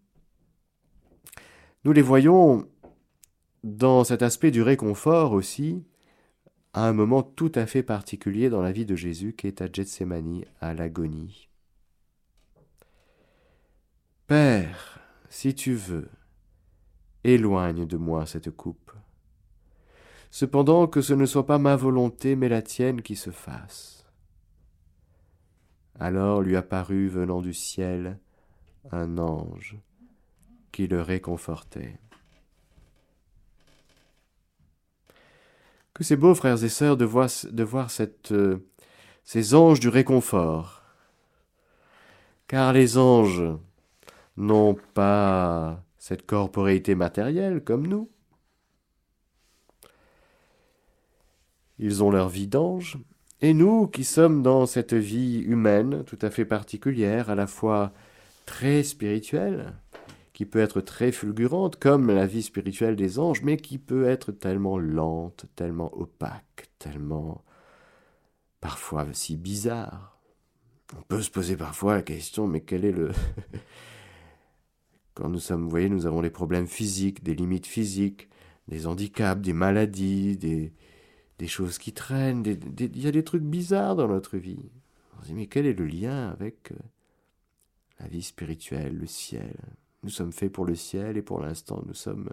nous 1.85 1.93
les 1.93 2.03
voyons 2.03 2.67
dans 3.63 4.05
cet 4.05 4.23
aspect 4.23 4.51
du 4.51 4.63
réconfort 4.63 5.33
aussi, 5.33 5.85
à 6.73 6.87
un 6.89 6.93
moment 6.93 7.23
tout 7.23 7.53
à 7.55 7.67
fait 7.67 7.83
particulier 7.83 8.51
dans 8.51 8.63
la 8.63 8.73
vie 8.73 8.87
de 8.87 8.97
Jésus 8.97 9.35
qui 9.35 9.47
est 9.47 9.63
à 9.63 9.69
Gethsemane, 9.71 10.45
à 10.61 10.75
l'agonie. 10.75 11.49
Père, 14.27 14.99
si 15.29 15.55
tu 15.55 15.75
veux, 15.75 16.09
éloigne 17.23 17.87
de 17.87 17.97
moi 17.97 18.27
cette 18.27 18.51
coupe. 18.51 18.93
Cependant 20.31 20.87
que 20.87 21.01
ce 21.01 21.13
ne 21.13 21.27
soit 21.27 21.47
pas 21.47 21.59
ma 21.59 21.77
volonté, 21.77 22.35
mais 22.35 22.49
la 22.49 22.63
tienne 22.63 23.03
qui 23.03 23.15
se 23.15 23.31
fasse. 23.31 24.07
Alors 26.01 26.43
lui 26.43 26.57
apparut 26.57 27.09
venant 27.09 27.41
du 27.41 27.55
ciel 27.55 28.19
un 28.91 29.19
ange 29.19 29.79
qui 30.75 30.89
le 30.89 31.01
réconfortait. 31.01 32.01
Que 35.95 36.03
c'est 36.03 36.17
beau, 36.17 36.35
frères 36.35 36.65
et 36.65 36.69
sœurs, 36.69 36.97
de 36.97 37.05
voir, 37.05 37.29
euh, 38.33 38.59
ces 39.23 39.55
anges 39.55 39.79
du 39.79 39.89
réconfort. 39.89 40.83
Car 42.49 42.73
les 42.73 42.99
anges 42.99 43.45
n'ont 44.37 44.77
pas 44.95 45.81
cette 45.97 46.27
corporéité 46.27 46.97
matérielle 46.97 47.63
comme 47.63 47.87
nous. 47.87 48.11
Ils 51.79 52.03
ont 52.03 52.11
leur 52.11 52.29
vie 52.29 52.49
d'ange, 52.49 52.99
et 53.41 53.55
nous 53.55 53.87
qui 53.87 54.03
sommes 54.03 54.43
dans 54.43 54.67
cette 54.67 54.95
vie 54.95 55.39
humaine 55.39 56.03
tout 56.05 56.19
à 56.21 56.31
fait 56.31 56.45
particulière, 56.45 57.31
à 57.31 57.37
la 57.37 57.47
fois 57.47 57.93
très 58.45 58.83
spirituelle, 58.83 59.73
qui 60.35 60.45
peut 60.47 60.59
être 60.59 60.81
très 60.81 61.13
fulgurante, 61.13 61.77
comme 61.77 62.09
la 62.09 62.27
vie 62.27 62.43
spirituelle 62.43 62.97
des 62.97 63.19
anges, 63.21 63.43
mais 63.43 63.57
qui 63.57 63.79
peut 63.79 64.07
être 64.07 64.33
tellement 64.33 64.79
lente, 64.79 65.47
tellement 65.55 65.97
opaque, 65.97 66.69
tellement 66.81 67.45
parfois 68.61 69.07
si 69.13 69.37
bizarre. 69.37 70.21
On 70.99 71.03
peut 71.03 71.23
se 71.23 71.31
poser 71.31 71.57
parfois 71.57 71.95
la 71.95 72.03
question, 72.03 72.49
mais 72.49 72.61
quel 72.61 72.85
est 72.85 72.93
le... 72.93 73.13
Quand 75.15 75.29
nous 75.29 75.39
sommes, 75.39 75.63
vous 75.63 75.71
voyez, 75.71 75.89
nous 75.89 76.07
avons 76.07 76.21
des 76.21 76.31
problèmes 76.31 76.67
physiques, 76.67 77.23
des 77.23 77.37
limites 77.37 77.69
physiques, 77.69 78.29
des 78.67 78.89
handicaps, 78.89 79.41
des 79.41 79.53
maladies, 79.53 80.37
des, 80.37 80.73
des 81.39 81.47
choses 81.47 81.79
qui 81.79 81.93
traînent, 81.93 82.43
il 82.45 83.01
y 83.01 83.07
a 83.07 83.13
des 83.13 83.23
trucs 83.23 83.45
bizarres 83.45 83.95
dans 83.95 84.09
notre 84.09 84.37
vie. 84.37 84.73
On 85.17 85.23
se 85.23 85.29
dit, 85.29 85.35
mais 85.35 85.47
quel 85.47 85.67
est 85.67 85.79
le 85.79 85.87
lien 85.87 86.31
avec 86.31 86.73
euh, 86.73 86.77
la 88.01 88.09
vie 88.09 88.23
spirituelle, 88.23 88.99
le 88.99 89.07
ciel? 89.07 89.55
Nous 90.05 90.11
sommes 90.11 90.33
faits 90.33 90.53
pour 90.53 90.65
le 90.65 90.75
ciel 90.75 91.17
et 91.17 91.23
pour 91.23 91.41
l'instant 91.41 91.83
nous 91.87 91.95
sommes 91.95 92.31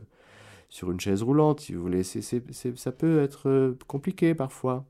sur 0.70 0.90
une 0.90 1.00
chaise 1.00 1.22
roulante, 1.22 1.60
si 1.60 1.74
vous 1.74 1.82
voulez. 1.82 2.04
ça 2.04 2.92
peut 2.92 3.22
être 3.22 3.50
euh, 3.50 3.78
compliqué 3.88 4.34
parfois. 4.34 4.86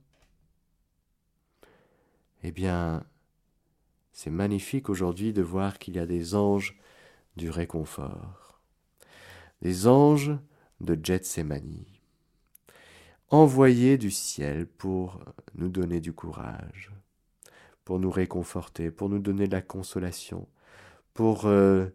Eh 2.44 2.52
bien, 2.52 3.04
c'est 4.12 4.30
magnifique 4.30 4.90
aujourd'hui 4.90 5.34
de 5.34 5.42
voir 5.42 5.80
qu'il 5.80 5.96
y 5.96 6.00
a 6.00 6.06
des 6.06 6.36
anges 6.36 6.80
du 7.36 7.50
réconfort, 7.50 8.62
des 9.62 9.88
anges 9.88 10.38
de 10.82 10.98
Gethsemane, 11.02 11.86
envoyés 13.30 13.98
du 13.98 14.12
ciel 14.12 14.68
pour 14.68 15.20
nous 15.56 15.70
donner 15.70 16.00
du 16.00 16.14
courage, 16.14 16.92
pour 17.86 18.00
nous 18.00 18.12
réconforter, 18.12 18.92
pour 18.92 19.10
nous 19.10 19.20
donner 19.20 19.48
de 19.48 19.54
la 19.54 19.62
consolation, 19.62 20.48
pour 21.14 21.46
euh, 21.46 21.88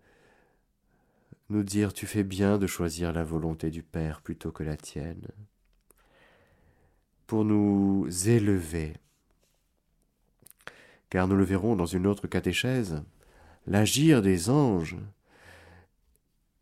nous 1.49 1.63
dire 1.63 1.93
tu 1.93 2.07
fais 2.07 2.25
bien 2.25 2.59
de 2.59 2.67
choisir 2.67 3.13
la 3.13 3.25
volonté 3.25 3.71
du 3.71 3.83
Père 3.83 4.21
plutôt 4.21 4.51
que 4.51 4.65
la 4.65 4.77
tienne, 4.77 5.29
pour 7.27 7.45
nous 7.45 8.07
élever. 8.27 8.95
Car 11.11 11.29
nous 11.29 11.37
le 11.37 11.45
verrons 11.45 11.77
dans 11.77 11.87
une 11.87 12.07
autre 12.07 12.27
catéchèse, 12.27 13.03
l'agir 13.67 14.23
des 14.23 14.51
anges 14.51 14.97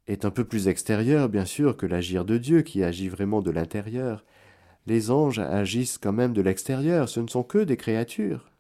est 0.07 0.25
un 0.25 0.31
peu 0.31 0.44
plus 0.44 0.68
extérieur, 0.68 1.29
bien 1.29 1.47
sûr, 1.47 1.77
que 1.77 1.87
l'agir 1.87 2.25
de 2.25 2.37
Dieu 2.37 2.62
qui 2.62 2.85
agit 2.85 3.09
vraiment 3.09 3.40
de 3.40 3.51
l'intérieur. 3.51 4.25
Les 4.87 5.11
anges 5.11 5.38
agissent 5.38 5.97
quand 5.97 6.12
même 6.12 6.35
de 6.35 6.42
l'extérieur, 6.42 7.09
ce 7.09 7.20
ne 7.20 7.29
sont 7.29 7.42
que 7.42 7.59
des 7.59 7.79
créatures. 7.79 8.51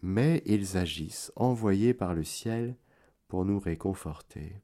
Mais 0.00 0.42
ils 0.46 0.78
agissent, 0.78 1.32
envoyés 1.36 1.92
par 1.92 2.14
le 2.14 2.24
ciel, 2.24 2.76
pour 3.28 3.44
nous 3.44 3.58
réconforter, 3.58 4.60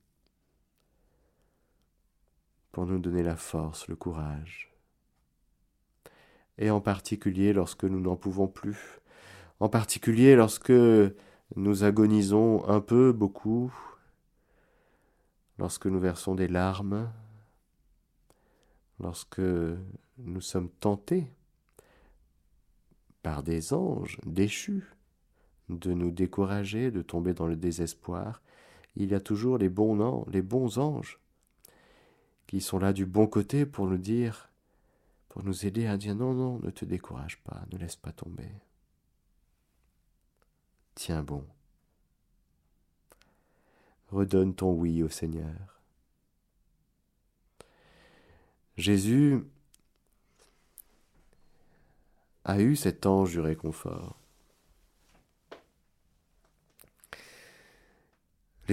pour 2.71 2.87
nous 2.87 2.99
donner 2.99 3.23
la 3.23 3.37
force, 3.37 3.89
le 3.89 3.97
courage. 3.97 4.73
Et 6.59 6.71
en 6.71 6.81
particulier 6.81 7.53
lorsque 7.53 7.85
nous 7.85 8.01
n'en 8.01 8.17
pouvons 8.17 8.49
plus, 8.49 9.01
en 9.61 9.69
particulier 9.69 10.37
lorsque 10.37 10.73
nous 11.57 11.85
agonisons 11.85 12.69
un 12.69 12.81
peu, 12.81 13.13
beaucoup, 13.13 13.73
lorsque 15.59 15.87
nous 15.87 16.01
versons 16.01 16.35
des 16.35 16.49
larmes, 16.49 17.13
lorsque 19.01 19.41
nous 20.19 20.41
sommes 20.41 20.71
tentés 20.71 21.31
par 23.23 23.43
des 23.43 23.73
anges 23.73 24.19
déchus 24.25 24.85
de 25.69 25.93
nous 25.93 26.11
décourager, 26.11 26.91
de 26.91 27.03
tomber 27.03 27.35
dans 27.35 27.47
le 27.47 27.57
désespoir, 27.57 28.43
il 28.97 29.11
y 29.11 29.15
a 29.15 29.21
toujours 29.21 29.59
les 29.59 29.69
bons, 29.69 30.25
les 30.31 30.43
bons 30.43 30.79
anges 30.79 31.19
qui 32.47 32.61
sont 32.61 32.79
là 32.79 32.93
du 32.93 33.07
bon 33.07 33.27
côté 33.27 33.65
pour 33.65 33.87
nous 33.87 33.99
dire, 33.99 34.51
pour 35.29 35.43
nous 35.43 35.65
aider 35.65 35.87
à 35.87 35.97
dire 35.97 36.15
non, 36.15 36.35
non, 36.35 36.59
ne 36.59 36.71
te 36.71 36.85
décourage 36.85 37.39
pas, 37.43 37.63
ne 37.73 37.79
laisse 37.79 37.97
pas 37.97 38.13
tomber. 38.13 38.51
Tiens 40.95 41.23
bon. 41.23 41.47
Redonne 44.11 44.55
ton 44.55 44.73
oui 44.73 45.03
au 45.03 45.09
Seigneur. 45.09 45.81
Jésus 48.77 49.43
a 52.45 52.61
eu 52.61 52.77
cet 52.77 53.07
ange 53.07 53.31
du 53.31 53.41
réconfort. 53.41 54.22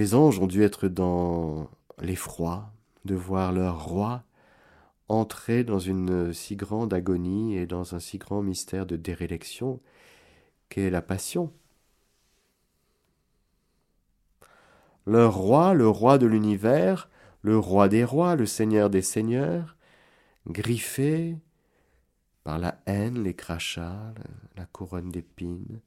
Les 0.00 0.14
anges 0.14 0.38
ont 0.38 0.46
dû 0.46 0.62
être 0.62 0.88
dans 0.88 1.68
l'effroi 2.00 2.72
de 3.04 3.14
voir 3.14 3.52
leur 3.52 3.84
roi 3.84 4.24
entrer 5.08 5.62
dans 5.62 5.78
une 5.78 6.32
si 6.32 6.56
grande 6.56 6.94
agonie 6.94 7.58
et 7.58 7.66
dans 7.66 7.94
un 7.94 7.98
si 7.98 8.16
grand 8.16 8.40
mystère 8.40 8.86
de 8.86 8.96
dérélection 8.96 9.78
qu'est 10.70 10.88
la 10.88 11.02
passion. 11.02 11.52
Leur 15.04 15.34
roi, 15.34 15.74
le 15.74 15.86
roi 15.86 16.16
de 16.16 16.24
l'univers, 16.24 17.10
le 17.42 17.58
roi 17.58 17.90
des 17.90 18.02
rois, 18.02 18.36
le 18.36 18.46
seigneur 18.46 18.88
des 18.88 19.02
seigneurs, 19.02 19.76
griffé 20.46 21.36
par 22.42 22.58
la 22.58 22.80
haine, 22.86 23.22
les 23.22 23.34
crachats, 23.34 24.14
la 24.56 24.64
couronne 24.64 25.10
d'épines, 25.10 25.82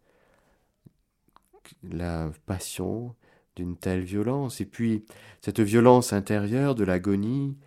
la 1.82 2.30
passion, 2.46 3.16
d'une 3.56 3.78
telle 3.78 4.02
violence, 4.02 4.62
et 4.62 4.66
puis 4.66 5.06
cette 5.42 5.60
violence 5.60 6.14
intérieure 6.14 6.76
de 6.76 6.84
l'agonie, 6.84 7.58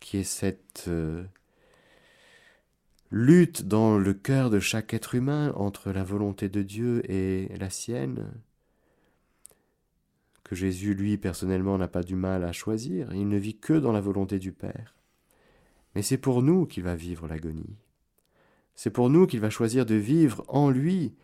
qui 0.00 0.18
est 0.18 0.24
cette 0.24 0.84
euh, 0.88 1.24
lutte 3.10 3.64
dans 3.64 3.98
le 3.98 4.14
cœur 4.14 4.50
de 4.50 4.60
chaque 4.60 4.94
être 4.94 5.14
humain 5.14 5.52
entre 5.56 5.92
la 5.92 6.04
volonté 6.04 6.48
de 6.48 6.62
Dieu 6.62 7.02
et 7.10 7.48
la 7.58 7.70
sienne, 7.70 8.30
que 10.44 10.54
Jésus, 10.54 10.94
lui, 10.94 11.18
personnellement, 11.18 11.76
n'a 11.76 11.88
pas 11.88 12.02
du 12.02 12.16
mal 12.16 12.42
à 12.42 12.52
choisir, 12.52 13.12
il 13.12 13.28
ne 13.28 13.36
vit 13.36 13.58
que 13.58 13.74
dans 13.74 13.92
la 13.92 14.00
volonté 14.00 14.38
du 14.38 14.52
Père. 14.52 14.96
Mais 15.94 16.02
c'est 16.02 16.18
pour 16.18 16.42
nous 16.42 16.66
qu'il 16.66 16.84
va 16.84 16.94
vivre 16.94 17.28
l'agonie. 17.28 17.76
C'est 18.74 18.90
pour 18.90 19.10
nous 19.10 19.26
qu'il 19.26 19.40
va 19.40 19.50
choisir 19.50 19.84
de 19.84 19.96
vivre 19.96 20.44
en 20.48 20.70
lui 20.70 21.14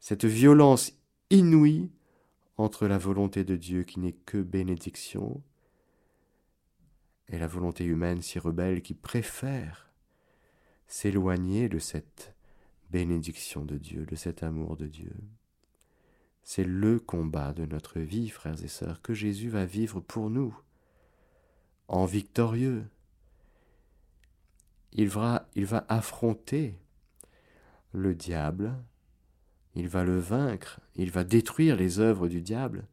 cette 0.00 0.24
violence 0.24 0.92
inouïe 1.30 1.90
entre 2.58 2.86
la 2.86 2.98
volonté 2.98 3.44
de 3.44 3.56
Dieu 3.56 3.84
qui 3.84 4.00
n'est 4.00 4.12
que 4.12 4.38
bénédiction 4.38 5.42
et 7.28 7.38
la 7.38 7.46
volonté 7.46 7.84
humaine 7.84 8.22
si 8.22 8.38
rebelle 8.38 8.82
qui 8.82 8.94
préfère 8.94 9.90
s'éloigner 10.86 11.68
de 11.68 11.78
cette 11.78 12.34
bénédiction 12.90 13.64
de 13.64 13.76
Dieu, 13.76 14.06
de 14.06 14.14
cet 14.14 14.42
amour 14.42 14.76
de 14.76 14.86
Dieu. 14.86 15.12
C'est 16.42 16.64
le 16.64 17.00
combat 17.00 17.52
de 17.52 17.66
notre 17.66 17.98
vie, 17.98 18.28
frères 18.28 18.62
et 18.62 18.68
sœurs, 18.68 19.02
que 19.02 19.14
Jésus 19.14 19.48
va 19.48 19.64
vivre 19.64 20.00
pour 20.00 20.30
nous, 20.30 20.56
en 21.88 22.04
victorieux. 22.04 22.84
Il 24.92 25.08
va, 25.08 25.48
affronter 25.88 26.78
le 27.92 28.14
diable, 28.14 28.74
il 29.76 29.88
va 29.88 30.04
le 30.04 30.18
vaincre, 30.18 30.80
il 30.96 31.10
va 31.10 31.22
détruire 31.22 31.76
les 31.76 32.00
œuvres 32.00 32.28
du 32.28 32.40
diable, 32.40 32.88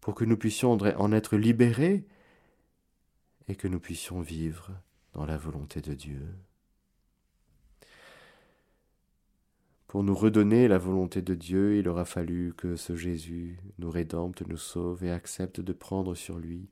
pour 0.00 0.14
que 0.14 0.24
nous 0.24 0.36
puissions 0.36 0.72
en 0.72 1.12
être 1.12 1.36
libérés 1.36 2.06
et 3.46 3.54
que 3.54 3.68
nous 3.68 3.78
puissions 3.78 4.20
vivre 4.20 4.72
dans 5.12 5.26
la 5.26 5.36
volonté 5.36 5.80
de 5.80 5.94
Dieu. 5.94 6.26
Pour 9.86 10.02
nous 10.02 10.14
redonner 10.14 10.66
la 10.66 10.78
volonté 10.78 11.22
de 11.22 11.34
Dieu, 11.34 11.78
il 11.78 11.88
aura 11.88 12.04
fallu 12.04 12.52
que 12.56 12.74
ce 12.74 12.96
Jésus 12.96 13.60
nous 13.78 13.90
rédempte, 13.90 14.42
nous 14.48 14.56
sauve 14.56 15.04
et 15.04 15.12
accepte 15.12 15.60
de 15.60 15.72
prendre 15.72 16.14
sur 16.14 16.38
lui, 16.38 16.68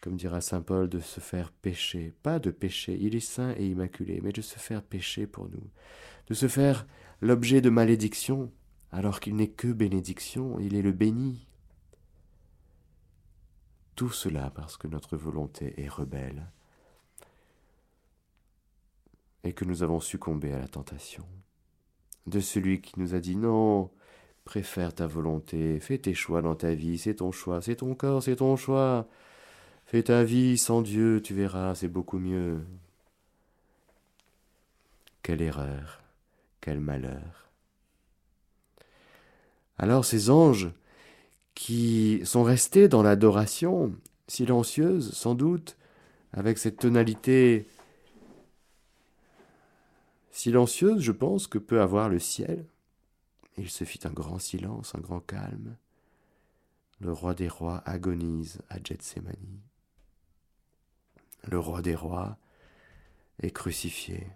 comme 0.00 0.16
dira 0.16 0.40
saint 0.40 0.62
Paul, 0.62 0.88
de 0.88 1.00
se 1.00 1.20
faire 1.20 1.52
pécher, 1.52 2.14
pas 2.22 2.38
de 2.38 2.50
pécher, 2.50 2.98
il 3.00 3.14
est 3.14 3.20
saint 3.20 3.54
et 3.56 3.68
immaculé, 3.68 4.20
mais 4.22 4.32
de 4.32 4.40
se 4.40 4.58
faire 4.58 4.82
pécher 4.82 5.26
pour 5.26 5.48
nous, 5.48 5.70
de 6.28 6.34
se 6.34 6.48
faire 6.48 6.86
l'objet 7.20 7.60
de 7.60 7.70
malédiction, 7.70 8.50
alors 8.92 9.20
qu'il 9.20 9.36
n'est 9.36 9.50
que 9.50 9.68
bénédiction, 9.68 10.58
il 10.60 10.74
est 10.74 10.82
le 10.82 10.92
béni. 10.92 11.46
Tout 13.94 14.10
cela 14.10 14.50
parce 14.50 14.76
que 14.76 14.88
notre 14.88 15.16
volonté 15.16 15.74
est 15.82 15.88
rebelle 15.88 16.50
et 19.44 19.52
que 19.52 19.64
nous 19.64 19.82
avons 19.82 20.00
succombé 20.00 20.52
à 20.52 20.58
la 20.58 20.68
tentation 20.68 21.26
de 22.26 22.40
celui 22.40 22.80
qui 22.80 22.98
nous 22.98 23.14
a 23.14 23.20
dit 23.20 23.36
non, 23.36 23.90
préfère 24.44 24.94
ta 24.94 25.06
volonté, 25.06 25.80
fais 25.80 25.98
tes 25.98 26.14
choix 26.14 26.42
dans 26.42 26.56
ta 26.56 26.74
vie, 26.74 26.98
c'est 26.98 27.16
ton 27.16 27.32
choix, 27.32 27.62
c'est 27.62 27.76
ton 27.76 27.94
corps, 27.94 28.22
c'est 28.22 28.36
ton 28.36 28.56
choix. 28.56 29.08
Fais 29.86 30.02
ta 30.02 30.24
vie 30.24 30.58
sans 30.58 30.82
Dieu, 30.82 31.22
tu 31.22 31.32
verras, 31.32 31.76
c'est 31.76 31.88
beaucoup 31.88 32.18
mieux. 32.18 32.66
Quelle 35.22 35.42
erreur, 35.42 36.02
quel 36.60 36.80
malheur. 36.80 37.45
Alors 39.78 40.04
ces 40.04 40.30
anges 40.30 40.70
qui 41.54 42.20
sont 42.24 42.42
restés 42.42 42.88
dans 42.88 43.02
l'adoration, 43.02 43.94
silencieuse 44.28 45.12
sans 45.12 45.34
doute, 45.34 45.76
avec 46.32 46.58
cette 46.58 46.78
tonalité 46.78 47.66
silencieuse, 50.30 51.00
je 51.00 51.12
pense, 51.12 51.46
que 51.46 51.58
peut 51.58 51.80
avoir 51.80 52.08
le 52.08 52.18
ciel. 52.18 52.66
Il 53.56 53.70
se 53.70 53.84
fit 53.84 54.00
un 54.04 54.10
grand 54.10 54.38
silence, 54.38 54.94
un 54.94 55.00
grand 55.00 55.20
calme. 55.20 55.76
Le 57.00 57.12
roi 57.12 57.34
des 57.34 57.48
rois 57.48 57.82
agonise 57.86 58.60
à 58.68 58.76
Gethsemane. 58.82 59.60
Le 61.44 61.58
roi 61.58 61.80
des 61.80 61.94
rois 61.94 62.36
est 63.42 63.50
crucifié. 63.50 64.26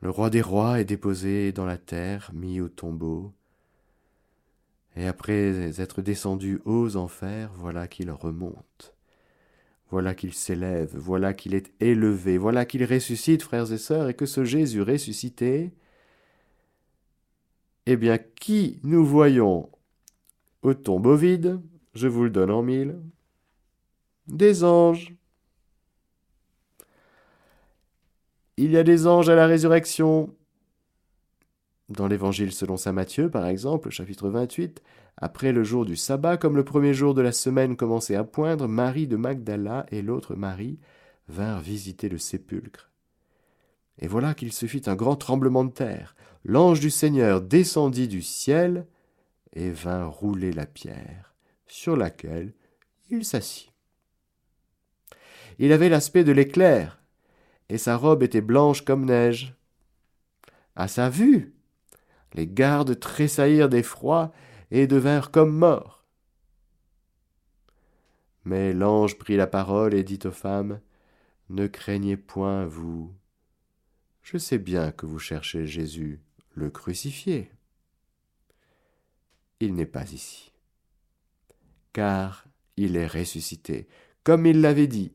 Le 0.00 0.10
roi 0.10 0.30
des 0.30 0.42
rois 0.42 0.80
est 0.80 0.84
déposé 0.84 1.52
dans 1.52 1.66
la 1.66 1.78
terre, 1.78 2.30
mis 2.32 2.60
au 2.60 2.68
tombeau, 2.68 3.32
et 4.96 5.06
après 5.06 5.80
être 5.80 6.02
descendu 6.02 6.60
aux 6.64 6.96
enfers, 6.96 7.52
voilà 7.54 7.88
qu'il 7.88 8.10
remonte 8.10 8.94
voilà 9.90 10.14
qu'il 10.14 10.34
s'élève, 10.34 10.94
voilà 10.96 11.32
qu'il 11.34 11.54
est 11.54 11.72
élevé, 11.80 12.38
voilà 12.38 12.66
qu'il 12.66 12.84
ressuscite, 12.84 13.42
frères 13.42 13.72
et 13.72 13.78
sœurs, 13.78 14.08
et 14.08 14.14
que 14.14 14.26
ce 14.26 14.44
Jésus 14.44 14.82
ressuscité, 14.82 15.72
eh 17.86 17.96
bien, 17.96 18.18
qui 18.18 18.80
nous 18.82 19.04
voyons 19.04 19.70
au 20.62 20.74
tombeau 20.74 21.16
vide, 21.16 21.60
je 21.94 22.06
vous 22.06 22.24
le 22.24 22.30
donne 22.30 22.50
en 22.50 22.62
mille, 22.62 23.00
des 24.26 24.62
anges. 24.62 25.14
Il 28.60 28.72
y 28.72 28.76
a 28.76 28.82
des 28.82 29.06
anges 29.06 29.28
à 29.28 29.36
la 29.36 29.46
résurrection. 29.46 30.34
Dans 31.88 32.08
l'évangile 32.08 32.50
selon 32.50 32.76
saint 32.76 32.90
Matthieu, 32.90 33.30
par 33.30 33.46
exemple, 33.46 33.90
chapitre 33.90 34.30
28, 34.30 34.82
après 35.16 35.52
le 35.52 35.62
jour 35.62 35.84
du 35.86 35.94
sabbat, 35.94 36.38
comme 36.38 36.56
le 36.56 36.64
premier 36.64 36.92
jour 36.92 37.14
de 37.14 37.22
la 37.22 37.30
semaine 37.30 37.76
commençait 37.76 38.16
à 38.16 38.24
poindre, 38.24 38.66
Marie 38.66 39.06
de 39.06 39.14
Magdala 39.14 39.86
et 39.92 40.02
l'autre 40.02 40.34
Marie 40.34 40.80
vinrent 41.28 41.60
visiter 41.60 42.08
le 42.08 42.18
sépulcre. 42.18 42.90
Et 44.00 44.08
voilà 44.08 44.34
qu'il 44.34 44.52
se 44.52 44.66
fit 44.66 44.82
un 44.86 44.96
grand 44.96 45.14
tremblement 45.14 45.64
de 45.64 45.70
terre. 45.70 46.16
L'ange 46.44 46.80
du 46.80 46.90
Seigneur 46.90 47.40
descendit 47.40 48.08
du 48.08 48.22
ciel 48.22 48.88
et 49.52 49.70
vint 49.70 50.06
rouler 50.06 50.50
la 50.50 50.66
pierre, 50.66 51.36
sur 51.68 51.96
laquelle 51.96 52.54
il 53.08 53.24
s'assit. 53.24 53.70
Il 55.60 55.70
avait 55.70 55.88
l'aspect 55.88 56.24
de 56.24 56.32
l'éclair, 56.32 56.97
et 57.68 57.78
sa 57.78 57.96
robe 57.96 58.22
était 58.22 58.40
blanche 58.40 58.84
comme 58.84 59.04
neige. 59.04 59.54
À 60.76 60.88
sa 60.88 61.10
vue, 61.10 61.54
les 62.34 62.46
gardes 62.46 62.98
tressaillirent 62.98 63.68
d'effroi 63.68 64.32
et 64.70 64.86
devinrent 64.86 65.30
comme 65.30 65.54
morts. 65.56 66.04
Mais 68.44 68.72
l'ange 68.72 69.18
prit 69.18 69.36
la 69.36 69.46
parole 69.46 69.94
et 69.94 70.04
dit 70.04 70.20
aux 70.24 70.32
femmes, 70.32 70.80
Ne 71.48 71.66
craignez 71.66 72.16
point, 72.16 72.64
vous. 72.66 73.12
Je 74.22 74.38
sais 74.38 74.58
bien 74.58 74.92
que 74.92 75.06
vous 75.06 75.18
cherchez 75.18 75.66
Jésus, 75.66 76.20
le 76.54 76.70
crucifié. 76.70 77.50
Il 79.60 79.74
n'est 79.74 79.86
pas 79.86 80.12
ici, 80.12 80.52
car 81.92 82.44
il 82.76 82.96
est 82.96 83.06
ressuscité, 83.06 83.88
comme 84.22 84.46
il 84.46 84.60
l'avait 84.60 84.86
dit. 84.86 85.12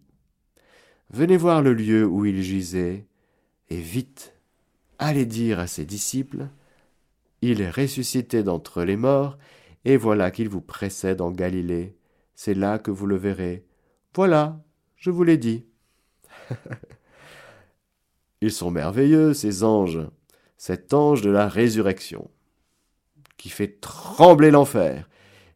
Venez 1.13 1.38
voir 1.38 1.62
le 1.62 1.76
lieu 1.76 2.08
où 2.08 2.26
il 2.26 2.41
gisait, 2.41 3.06
et 3.69 3.80
vite, 3.80 4.34
allez 4.97 5.28
dire 5.28 5.60
à 5.60 5.67
ses 5.67 5.86
disciples, 5.86 6.47
il 7.43 7.62
est 7.62 7.69
ressuscité 7.69 8.41
d'entre 8.41 8.84
les 8.84 8.95
morts, 8.95 9.38
et 9.86 9.95
voilà 9.95 10.32
qu'il 10.32 10.49
vous 10.49 10.60
précède 10.60 11.21
en 11.21 11.30
Galilée. 11.30 11.95
C'est 12.34 12.56
là 12.56 12.80
que 12.80 12.89
vous 12.89 13.06
le 13.06 13.15
verrez. 13.15 13.63
Voilà, 14.15 14.60
je 14.97 15.12
vous 15.12 15.23
l'ai 15.23 15.38
dit. 15.38 15.67
Ils 18.41 18.52
sont 18.52 18.71
merveilleux, 18.71 19.36
ces 19.36 19.63
anges, 19.63 20.02
cet 20.58 20.95
ange 20.95 21.21
de 21.21 21.30
la 21.30 21.47
résurrection, 21.47 22.32
qui 23.38 23.49
fait 23.49 23.80
trembler 23.80 24.49
l'enfer, 24.49 25.08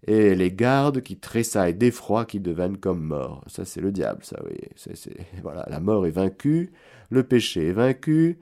et 0.05 0.35
les 0.35 0.51
gardes 0.51 1.01
qui 1.01 1.17
tressaillent 1.17 1.75
d'effroi, 1.75 2.25
qui 2.25 2.39
deviennent 2.39 2.77
comme 2.77 3.01
morts. 3.01 3.43
Ça, 3.47 3.65
c'est 3.65 3.81
le 3.81 3.91
diable, 3.91 4.23
ça, 4.23 4.39
oui. 4.45 4.57
voilà, 5.41 5.65
la 5.69 5.79
mort 5.79 6.05
est 6.05 6.11
vaincue, 6.11 6.71
le 7.09 7.23
péché 7.23 7.69
est 7.69 7.73
vaincu, 7.73 8.39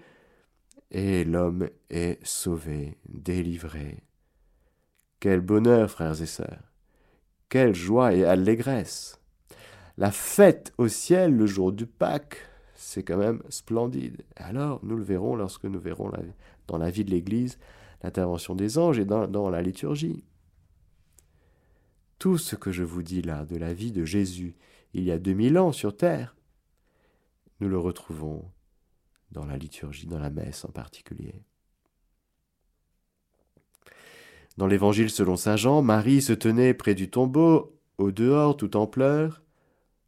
et 0.92 1.24
l'homme 1.24 1.70
est 1.90 2.20
sauvé, 2.26 2.98
délivré. 3.08 4.04
Quel 5.20 5.42
bonheur, 5.42 5.90
frères 5.90 6.22
et 6.22 6.28
sœurs. 6.28 6.72
Quelle 7.50 7.74
joie 7.74 8.14
et 8.14 8.26
allégresse. 8.26 9.20
La 9.98 10.12
fête 10.12 10.74
au 10.78 10.88
ciel 10.88 11.36
le 11.36 11.46
jour 11.46 11.72
du 11.72 11.86
Pâques, 11.86 12.40
c'est 12.76 13.04
quand 13.04 13.18
même 13.18 13.42
splendide. 13.50 14.24
Alors, 14.36 14.82
nous 14.84 14.98
le 14.98 15.04
verrons 15.04 15.36
lorsque 15.36 15.64
nous 15.64 15.80
verrons 15.80 16.12
dans 16.68 16.78
la 16.78 16.92
vie 16.92 17.06
de 17.06 17.12
l'Église 17.12 17.58
l'intervention 18.04 18.56
des 18.56 18.78
anges 18.78 19.00
et 19.00 19.06
dans 19.06 19.50
la 19.50 19.62
liturgie. 19.62 20.24
Tout 22.20 22.38
ce 22.38 22.56
que 22.56 22.72
je 22.72 22.84
vous 22.84 23.04
dis 23.04 23.22
là 23.22 23.46
de 23.46 23.58
la 23.58 23.74
vie 23.74 23.92
de 23.92 24.06
Jésus 24.06 24.56
il 24.94 25.04
y 25.04 25.12
a 25.12 25.20
deux 25.20 25.34
mille 25.34 25.58
ans 25.58 25.74
sur 25.74 25.96
terre, 25.98 26.38
nous 27.60 27.68
le 27.68 27.78
retrouvons 27.78 28.50
dans 29.32 29.46
la 29.46 29.58
liturgie, 29.58 30.08
dans 30.08 30.20
la 30.20 30.30
messe 30.30 30.64
en 30.64 30.70
particulier. 30.70 31.44
Dans 34.56 34.68
l'évangile 34.68 35.10
selon 35.10 35.36
Saint 35.36 35.58
Jean, 35.58 35.82
Marie 35.82 36.22
se 36.22 36.32
tenait 36.32 36.74
près 36.74 36.96
du 36.96 37.10
tombeau, 37.10 37.78
au 37.98 38.12
dehors 38.12 38.56
tout 38.56 38.78
en 38.78 38.88
pleurs. 38.88 39.42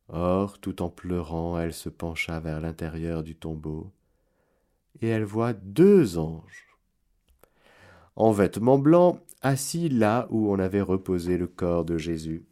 Or, 0.07 0.57
tout 0.59 0.81
en 0.81 0.89
pleurant, 0.89 1.59
elle 1.59 1.73
se 1.73 1.89
pencha 1.89 2.39
vers 2.39 2.61
l'intérieur 2.61 3.23
du 3.23 3.35
tombeau, 3.35 3.91
et 5.01 5.09
elle 5.09 5.25
voit 5.25 5.51
deux 5.51 6.17
anges, 6.17 6.65
en 8.15 8.31
vêtements 8.31 8.79
blancs, 8.79 9.21
assis 9.41 9.89
là 9.89 10.27
où 10.29 10.51
on 10.51 10.59
avait 10.59 10.81
reposé 10.81 11.37
le 11.37 11.47
corps 11.47 11.85
de 11.85 11.97
Jésus, 11.97 12.45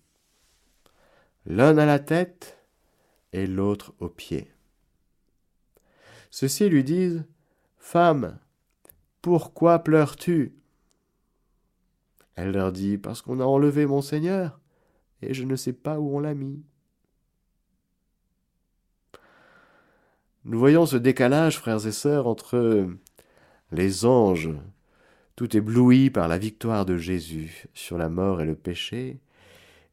l'un 1.45 1.77
à 1.77 1.85
la 1.85 1.99
tête 1.99 2.57
et 3.33 3.47
l'autre 3.47 3.93
aux 3.99 4.09
pieds. 4.09 4.51
Ceux-ci 6.31 6.69
lui 6.69 6.83
disent 6.83 7.25
Femme, 7.77 8.39
pourquoi 9.21 9.79
pleures-tu? 9.79 10.55
Elle 12.36 12.51
leur 12.51 12.71
dit 12.71 12.97
Parce 12.97 13.21
qu'on 13.21 13.39
a 13.39 13.45
enlevé 13.45 13.86
mon 13.86 14.01
Seigneur, 14.01 14.59
et 15.21 15.33
je 15.33 15.43
ne 15.43 15.55
sais 15.55 15.73
pas 15.73 15.99
où 15.99 16.15
on 16.15 16.19
l'a 16.19 16.33
mis. 16.33 16.63
Nous 20.43 20.59
voyons 20.59 20.86
ce 20.86 20.97
décalage, 20.97 21.57
frères 21.57 21.88
et 21.88 21.91
sœurs, 21.91 22.27
entre 22.27 22.88
les 23.71 24.05
anges, 24.05 24.51
tout 25.36 25.55
éblouis 25.55 26.09
par 26.09 26.27
la 26.27 26.38
victoire 26.38 26.86
de 26.86 26.97
Jésus 26.97 27.65
sur 27.73 27.97
la 27.97 28.09
mort 28.09 28.41
et 28.41 28.45
le 28.45 28.55
péché, 28.55 29.19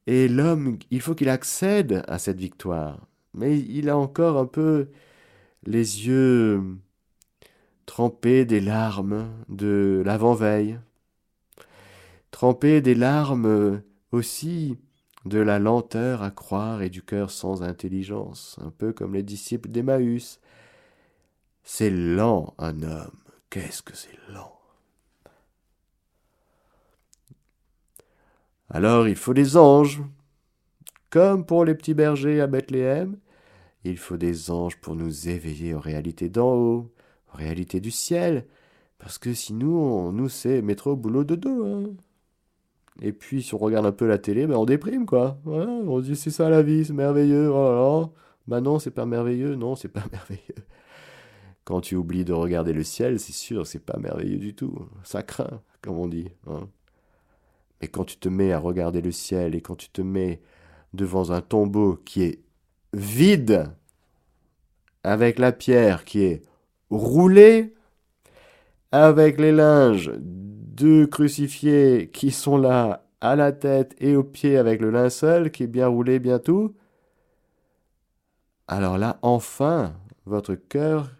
et 0.06 0.28
l'homme, 0.28 0.78
il 0.90 1.00
faut 1.00 1.14
qu'il 1.14 1.28
accède 1.28 2.04
à 2.08 2.18
cette 2.18 2.38
victoire, 2.38 3.06
mais 3.34 3.58
il 3.58 3.88
a 3.88 3.96
encore 3.96 4.38
un 4.38 4.46
peu 4.46 4.88
les 5.64 6.06
yeux 6.06 6.62
trempés 7.86 8.44
des 8.44 8.60
larmes 8.60 9.28
de 9.48 10.02
l'avant-veille, 10.04 10.78
trempés 12.30 12.80
des 12.80 12.94
larmes 12.94 13.82
aussi 14.10 14.76
de 15.24 15.38
la 15.38 15.58
lenteur 15.60 16.22
à 16.22 16.30
croire 16.30 16.82
et 16.82 16.90
du 16.90 17.02
cœur 17.02 17.30
sans 17.30 17.62
intelligence, 17.62 18.58
un 18.60 18.70
peu 18.70 18.92
comme 18.92 19.14
les 19.14 19.22
disciples 19.22 19.68
d'Emmaüs. 19.68 20.40
C'est 21.62 21.90
lent 21.90 22.54
un 22.58 22.82
homme 22.82 23.22
qu'est-ce 23.52 23.82
que 23.82 23.94
c'est 23.94 24.18
lent? 24.30 24.61
Alors 28.72 29.06
il 29.06 29.16
faut 29.16 29.34
des 29.34 29.58
anges, 29.58 30.02
comme 31.10 31.44
pour 31.44 31.66
les 31.66 31.74
petits 31.74 31.92
bergers 31.92 32.40
à 32.40 32.46
Bethléem, 32.46 33.18
il 33.84 33.98
faut 33.98 34.16
des 34.16 34.50
anges 34.50 34.80
pour 34.80 34.96
nous 34.96 35.28
éveiller 35.28 35.74
aux 35.74 35.80
réalités 35.80 36.30
d'en 36.30 36.54
haut, 36.54 36.90
aux 37.32 37.36
réalités 37.36 37.80
du 37.80 37.90
ciel, 37.90 38.46
parce 38.98 39.18
que 39.18 39.34
sinon, 39.34 40.08
on, 40.08 40.12
nous, 40.12 40.30
c'est 40.30 40.62
mettre 40.62 40.86
au 40.86 40.96
boulot 40.96 41.24
de 41.24 41.34
dos. 41.34 41.66
Hein. 41.66 41.82
Et 43.02 43.12
puis, 43.12 43.42
si 43.42 43.54
on 43.54 43.58
regarde 43.58 43.84
un 43.84 43.92
peu 43.92 44.06
la 44.06 44.16
télé, 44.16 44.46
ben, 44.46 44.56
on 44.56 44.64
déprime, 44.64 45.04
quoi. 45.04 45.38
On 45.44 46.00
dit, 46.00 46.16
c'est 46.16 46.30
ça 46.30 46.48
la 46.48 46.62
vie, 46.62 46.84
c'est 46.84 46.92
merveilleux. 46.94 47.50
Oh 47.52 48.12
Ben 48.46 48.60
non, 48.60 48.78
c'est 48.78 48.90
pas 48.90 49.06
merveilleux. 49.06 49.54
Non, 49.56 49.76
c'est 49.76 49.88
pas 49.88 50.04
merveilleux. 50.12 50.64
Quand 51.64 51.80
tu 51.80 51.96
oublies 51.96 52.24
de 52.24 52.32
regarder 52.32 52.72
le 52.72 52.84
ciel, 52.84 53.20
c'est 53.20 53.32
sûr, 53.32 53.66
c'est 53.66 53.84
pas 53.84 53.98
merveilleux 53.98 54.38
du 54.38 54.54
tout. 54.54 54.88
Ça 55.04 55.22
craint, 55.22 55.60
comme 55.82 55.98
on 55.98 56.08
dit. 56.08 56.28
Hein. 56.46 56.68
Mais 57.82 57.88
quand 57.88 58.04
tu 58.04 58.16
te 58.16 58.28
mets 58.28 58.52
à 58.52 58.60
regarder 58.60 59.00
le 59.02 59.10
ciel 59.10 59.56
et 59.56 59.60
quand 59.60 59.74
tu 59.74 59.90
te 59.90 60.00
mets 60.02 60.40
devant 60.94 61.32
un 61.32 61.40
tombeau 61.40 61.96
qui 62.04 62.22
est 62.22 62.40
vide, 62.92 63.72
avec 65.02 65.40
la 65.40 65.50
pierre 65.50 66.04
qui 66.04 66.22
est 66.22 66.42
roulée, 66.90 67.74
avec 68.92 69.40
les 69.40 69.50
linges 69.50 70.12
deux 70.18 71.06
crucifiés 71.06 72.10
qui 72.12 72.30
sont 72.30 72.56
là 72.56 73.04
à 73.20 73.36
la 73.36 73.52
tête 73.52 73.96
et 73.98 74.14
aux 74.14 74.24
pieds 74.24 74.58
avec 74.58 74.80
le 74.80 74.90
linceul 74.90 75.50
qui 75.50 75.64
est 75.64 75.66
bien 75.68 75.88
roulé, 75.88 76.18
bien 76.20 76.38
tout, 76.38 76.76
alors 78.68 78.96
là, 78.96 79.18
enfin, 79.22 79.94
votre 80.24 80.54
cœur 80.54 81.10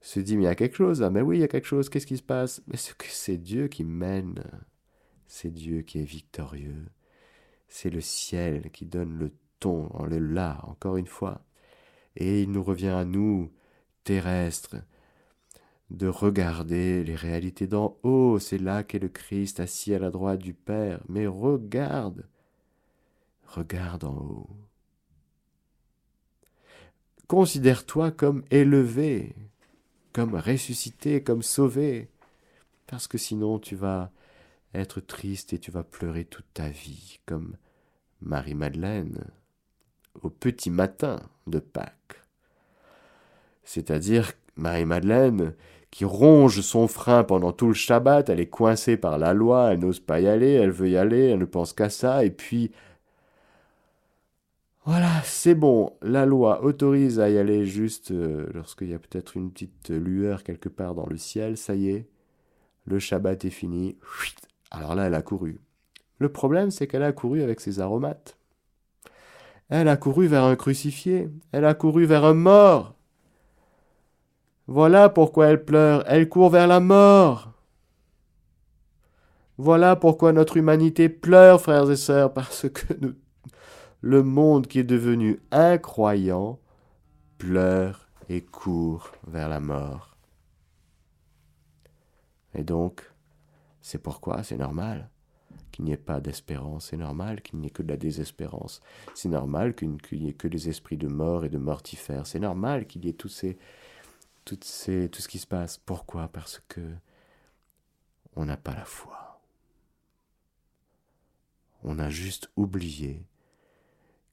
se 0.00 0.20
dit, 0.20 0.36
mais 0.36 0.44
il 0.44 0.46
y 0.46 0.48
a 0.48 0.54
quelque 0.54 0.76
chose 0.76 1.00
là, 1.00 1.10
mais 1.10 1.20
oui, 1.20 1.38
il 1.38 1.40
y 1.40 1.44
a 1.44 1.48
quelque 1.48 1.66
chose, 1.66 1.88
qu'est-ce 1.88 2.06
qui 2.06 2.16
se 2.16 2.22
passe? 2.22 2.62
Mais 2.66 2.76
c'est 2.76 3.36
Dieu 3.36 3.68
qui 3.68 3.84
mène, 3.84 4.42
c'est 5.34 5.50
Dieu 5.50 5.82
qui 5.82 5.98
est 5.98 6.04
victorieux, 6.04 6.86
c'est 7.66 7.90
le 7.90 8.00
ciel 8.00 8.70
qui 8.70 8.86
donne 8.86 9.18
le 9.18 9.32
ton, 9.58 9.90
le 10.04 10.18
là, 10.18 10.60
encore 10.62 10.96
une 10.96 11.08
fois. 11.08 11.40
Et 12.14 12.42
il 12.42 12.52
nous 12.52 12.62
revient 12.62 12.90
à 12.90 13.04
nous, 13.04 13.50
terrestres, 14.04 14.76
de 15.90 16.06
regarder 16.06 17.02
les 17.02 17.16
réalités 17.16 17.66
d'en 17.66 17.96
haut. 18.04 18.38
C'est 18.38 18.58
là 18.58 18.84
qu'est 18.84 19.00
le 19.00 19.08
Christ 19.08 19.58
assis 19.58 19.92
à 19.92 19.98
la 19.98 20.12
droite 20.12 20.38
du 20.38 20.54
Père. 20.54 21.00
Mais 21.08 21.26
regarde, 21.26 22.28
regarde 23.44 24.04
en 24.04 24.16
haut. 24.16 24.50
Considère-toi 27.26 28.12
comme 28.12 28.44
élevé, 28.52 29.34
comme 30.12 30.36
ressuscité, 30.36 31.24
comme 31.24 31.42
sauvé, 31.42 32.08
parce 32.86 33.08
que 33.08 33.18
sinon 33.18 33.58
tu 33.58 33.74
vas 33.74 34.12
être 34.74 35.00
triste 35.00 35.52
et 35.52 35.58
tu 35.58 35.70
vas 35.70 35.84
pleurer 35.84 36.24
toute 36.24 36.52
ta 36.54 36.68
vie, 36.68 37.20
comme 37.26 37.56
Marie-Madeleine 38.20 39.24
au 40.22 40.30
petit 40.30 40.70
matin 40.70 41.20
de 41.46 41.58
Pâques. 41.58 42.22
C'est-à-dire 43.64 44.32
Marie-Madeleine 44.56 45.54
qui 45.90 46.04
ronge 46.04 46.60
son 46.60 46.88
frein 46.88 47.22
pendant 47.22 47.52
tout 47.52 47.68
le 47.68 47.74
Shabbat, 47.74 48.28
elle 48.28 48.40
est 48.40 48.48
coincée 48.48 48.96
par 48.96 49.16
la 49.16 49.32
loi, 49.32 49.72
elle 49.72 49.78
n'ose 49.78 50.00
pas 50.00 50.20
y 50.20 50.26
aller, 50.26 50.50
elle 50.50 50.72
veut 50.72 50.90
y 50.90 50.96
aller, 50.96 51.28
elle 51.28 51.38
ne 51.38 51.44
pense 51.44 51.72
qu'à 51.72 51.88
ça, 51.88 52.24
et 52.24 52.30
puis 52.30 52.72
voilà, 54.84 55.22
c'est 55.24 55.54
bon, 55.54 55.92
la 56.02 56.26
loi 56.26 56.62
autorise 56.62 57.18
à 57.18 57.30
y 57.30 57.38
aller 57.38 57.64
juste 57.64 58.10
euh, 58.10 58.48
lorsqu'il 58.52 58.90
y 58.90 58.94
a 58.94 58.98
peut-être 58.98 59.36
une 59.36 59.50
petite 59.50 59.88
lueur 59.88 60.42
quelque 60.42 60.68
part 60.68 60.94
dans 60.94 61.06
le 61.06 61.16
ciel, 61.16 61.56
ça 61.56 61.74
y 61.74 61.88
est, 61.88 62.06
le 62.86 62.98
Shabbat 62.98 63.44
est 63.44 63.50
fini. 63.50 63.96
Alors 64.74 64.94
là, 64.94 65.06
elle 65.06 65.14
a 65.14 65.22
couru. 65.22 65.60
Le 66.18 66.28
problème, 66.28 66.70
c'est 66.70 66.86
qu'elle 66.86 67.02
a 67.02 67.12
couru 67.12 67.42
avec 67.42 67.60
ses 67.60 67.80
aromates. 67.80 68.36
Elle 69.68 69.88
a 69.88 69.96
couru 69.96 70.26
vers 70.26 70.44
un 70.44 70.56
crucifié, 70.56 71.30
elle 71.52 71.64
a 71.64 71.74
couru 71.74 72.04
vers 72.04 72.24
un 72.24 72.34
mort. 72.34 72.94
Voilà 74.66 75.08
pourquoi 75.08 75.46
elle 75.46 75.64
pleure, 75.64 76.04
elle 76.06 76.28
court 76.28 76.50
vers 76.50 76.66
la 76.66 76.80
mort. 76.80 77.52
Voilà 79.56 79.94
pourquoi 79.94 80.32
notre 80.32 80.56
humanité 80.56 81.08
pleure, 81.08 81.60
frères 81.60 81.90
et 81.90 81.96
sœurs, 81.96 82.32
parce 82.32 82.68
que 82.68 83.14
le 84.00 84.22
monde 84.22 84.66
qui 84.66 84.80
est 84.80 84.84
devenu 84.84 85.40
incroyant 85.50 86.58
pleure 87.38 88.08
et 88.28 88.42
court 88.42 89.12
vers 89.26 89.48
la 89.48 89.60
mort. 89.60 90.16
Et 92.54 92.64
donc, 92.64 93.13
c'est 93.84 93.98
pourquoi 93.98 94.42
c'est 94.42 94.56
normal 94.56 95.10
qu'il 95.70 95.84
n'y 95.84 95.92
ait 95.92 95.98
pas 95.98 96.20
d'espérance, 96.20 96.86
c'est 96.88 96.96
normal 96.96 97.42
qu'il 97.42 97.58
n'y 97.58 97.66
ait 97.66 97.70
que 97.70 97.82
de 97.82 97.90
la 97.90 97.98
désespérance, 97.98 98.80
c'est 99.14 99.28
normal 99.28 99.74
qu'il 99.74 99.90
n'y 99.90 100.28
ait 100.30 100.32
que 100.32 100.48
des 100.48 100.70
esprits 100.70 100.96
de 100.96 101.06
mort 101.06 101.44
et 101.44 101.50
de 101.50 101.58
mortifères, 101.58 102.26
c'est 102.26 102.40
normal 102.40 102.86
qu'il 102.86 103.04
y 103.04 103.10
ait 103.10 103.12
tout 103.12 103.28
ce 103.28 103.52
qui 105.28 105.38
se 105.38 105.46
passe. 105.46 105.76
Pourquoi? 105.76 106.28
Parce 106.28 106.62
que 106.66 106.80
on 108.36 108.46
n'a 108.46 108.56
pas 108.56 108.74
la 108.74 108.86
foi. 108.86 109.42
On 111.82 111.98
a 111.98 112.08
juste 112.08 112.50
oublié 112.56 113.26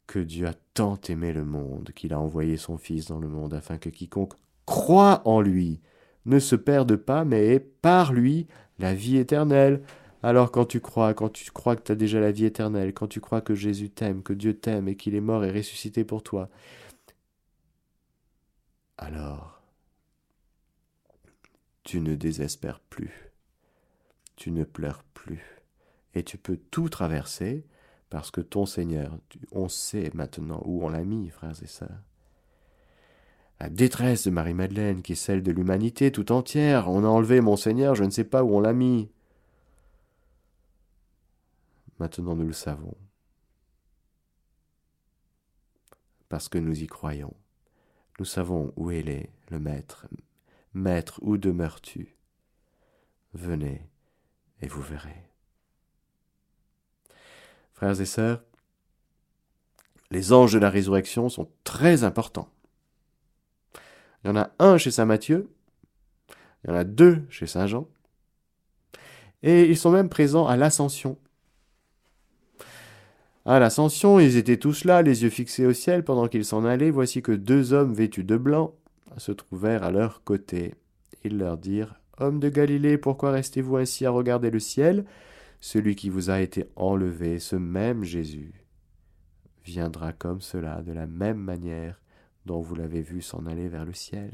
que 0.07 0.19
Dieu 0.19 0.47
a 0.47 0.53
tant 0.73 0.97
aimé 1.09 1.33
le 1.33 1.43
monde 1.43 1.91
qu'il 1.93 2.13
a 2.13 2.19
envoyé 2.21 2.55
son 2.55 2.77
Fils 2.77 3.07
dans 3.07 3.19
le 3.19 3.27
monde 3.27 3.53
afin 3.53 3.77
que 3.77 3.89
quiconque 3.89 4.35
croit 4.65 5.21
en 5.27 5.41
lui 5.41 5.81
ne 6.25 6.39
se 6.39 6.55
perde 6.55 6.95
pas, 6.95 7.25
mais 7.25 7.47
ait 7.47 7.59
par 7.59 8.13
lui 8.13 8.47
la 8.81 8.93
vie 8.93 9.17
éternelle. 9.17 9.81
Alors 10.23 10.51
quand 10.51 10.65
tu 10.65 10.81
crois, 10.81 11.13
quand 11.13 11.29
tu 11.29 11.49
crois 11.51 11.75
que 11.75 11.83
tu 11.83 11.91
as 11.91 11.95
déjà 11.95 12.19
la 12.19 12.31
vie 12.31 12.45
éternelle, 12.45 12.93
quand 12.93 13.07
tu 13.07 13.21
crois 13.21 13.41
que 13.41 13.55
Jésus 13.55 13.89
t'aime, 13.89 14.23
que 14.23 14.33
Dieu 14.33 14.57
t'aime 14.57 14.87
et 14.87 14.95
qu'il 14.95 15.15
est 15.15 15.21
mort 15.21 15.43
et 15.45 15.51
ressuscité 15.51 16.03
pour 16.03 16.23
toi, 16.23 16.49
alors 18.97 19.61
tu 21.83 22.01
ne 22.01 22.15
désespères 22.15 22.79
plus, 22.79 23.31
tu 24.35 24.51
ne 24.51 24.63
pleures 24.63 25.03
plus, 25.13 25.43
et 26.13 26.23
tu 26.23 26.37
peux 26.37 26.57
tout 26.57 26.89
traverser 26.89 27.65
parce 28.09 28.29
que 28.29 28.41
ton 28.41 28.65
Seigneur, 28.65 29.17
on 29.51 29.69
sait 29.69 30.11
maintenant 30.13 30.61
où 30.65 30.83
on 30.83 30.89
l'a 30.89 31.03
mis, 31.03 31.29
frères 31.29 31.63
et 31.63 31.67
sœurs. 31.67 32.03
La 33.61 33.69
détresse 33.69 34.25
de 34.25 34.31
Marie-Madeleine, 34.31 35.03
qui 35.03 35.11
est 35.11 35.15
celle 35.15 35.43
de 35.43 35.51
l'humanité 35.51 36.11
tout 36.11 36.31
entière, 36.31 36.89
on 36.89 37.03
a 37.03 37.07
enlevé 37.07 37.41
mon 37.41 37.55
Seigneur, 37.55 37.93
je 37.93 38.03
ne 38.03 38.09
sais 38.09 38.23
pas 38.23 38.43
où 38.43 38.55
on 38.55 38.59
l'a 38.59 38.73
mis. 38.73 39.11
Maintenant 41.99 42.35
nous 42.35 42.47
le 42.47 42.53
savons, 42.53 42.95
parce 46.27 46.49
que 46.49 46.57
nous 46.57 46.81
y 46.81 46.87
croyons. 46.87 47.35
Nous 48.17 48.25
savons 48.25 48.73
où 48.77 48.89
il 48.89 49.09
est, 49.09 49.29
le 49.51 49.59
Maître, 49.59 50.07
Maître, 50.73 51.19
où 51.21 51.37
demeures-tu? 51.37 52.15
Venez 53.35 53.87
et 54.63 54.67
vous 54.67 54.81
verrez. 54.81 55.29
Frères 57.73 58.01
et 58.01 58.05
sœurs, 58.07 58.43
les 60.09 60.33
anges 60.33 60.53
de 60.53 60.57
la 60.57 60.71
résurrection 60.71 61.29
sont 61.29 61.47
très 61.63 62.03
importants. 62.03 62.49
Il 64.23 64.27
y 64.27 64.29
en 64.31 64.35
a 64.35 64.51
un 64.59 64.77
chez 64.77 64.91
Saint 64.91 65.05
Matthieu, 65.05 65.49
il 66.63 66.69
y 66.69 66.73
en 66.73 66.75
a 66.75 66.83
deux 66.83 67.23
chez 67.29 67.47
Saint 67.47 67.67
Jean, 67.67 67.87
et 69.43 69.69
ils 69.69 69.77
sont 69.77 69.91
même 69.91 70.09
présents 70.09 70.47
à 70.47 70.57
l'ascension. 70.57 71.17
À 73.45 73.59
l'ascension, 73.59 74.19
ils 74.19 74.37
étaient 74.37 74.57
tous 74.57 74.83
là, 74.83 75.01
les 75.01 75.23
yeux 75.23 75.31
fixés 75.31 75.65
au 75.65 75.73
ciel, 75.73 76.03
pendant 76.03 76.27
qu'ils 76.27 76.45
s'en 76.45 76.63
allaient. 76.63 76.91
Voici 76.91 77.23
que 77.23 77.31
deux 77.31 77.73
hommes 77.73 77.93
vêtus 77.93 78.23
de 78.23 78.37
blanc 78.37 78.75
se 79.17 79.31
trouvèrent 79.31 79.83
à 79.83 79.89
leur 79.89 80.23
côté. 80.23 80.75
Ils 81.23 81.37
leur 81.37 81.57
dirent 81.57 81.95
Hommes 82.19 82.39
de 82.39 82.49
Galilée, 82.49 82.99
pourquoi 82.99 83.31
restez-vous 83.31 83.77
ainsi 83.77 84.05
à 84.05 84.11
regarder 84.11 84.51
le 84.51 84.59
ciel? 84.59 85.05
Celui 85.59 85.95
qui 85.95 86.09
vous 86.09 86.29
a 86.29 86.39
été 86.39 86.65
enlevé, 86.75 87.39
ce 87.39 87.55
même 87.55 88.03
Jésus, 88.03 88.53
viendra 89.63 90.13
comme 90.13 90.41
cela, 90.41 90.81
de 90.83 90.91
la 90.91 91.07
même 91.07 91.37
manière 91.37 92.00
dont 92.45 92.61
vous 92.61 92.75
l'avez 92.75 93.01
vu 93.01 93.21
s'en 93.21 93.45
aller 93.45 93.67
vers 93.67 93.85
le 93.85 93.93
ciel. 93.93 94.31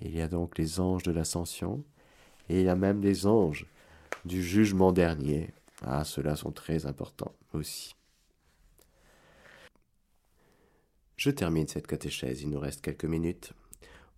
Il 0.00 0.14
y 0.14 0.20
a 0.20 0.28
donc 0.28 0.58
les 0.58 0.78
anges 0.80 1.02
de 1.02 1.12
l'ascension, 1.12 1.84
et 2.48 2.60
il 2.60 2.66
y 2.66 2.68
a 2.68 2.76
même 2.76 3.00
les 3.00 3.26
anges 3.26 3.66
du 4.24 4.42
jugement 4.42 4.92
dernier. 4.92 5.50
Ah, 5.82 6.04
ceux-là 6.04 6.36
sont 6.36 6.52
très 6.52 6.86
importants 6.86 7.34
aussi. 7.52 7.94
Je 11.16 11.30
termine 11.30 11.66
cette 11.66 11.86
catéchèse, 11.86 12.42
il 12.42 12.50
nous 12.50 12.60
reste 12.60 12.82
quelques 12.82 13.06
minutes, 13.06 13.52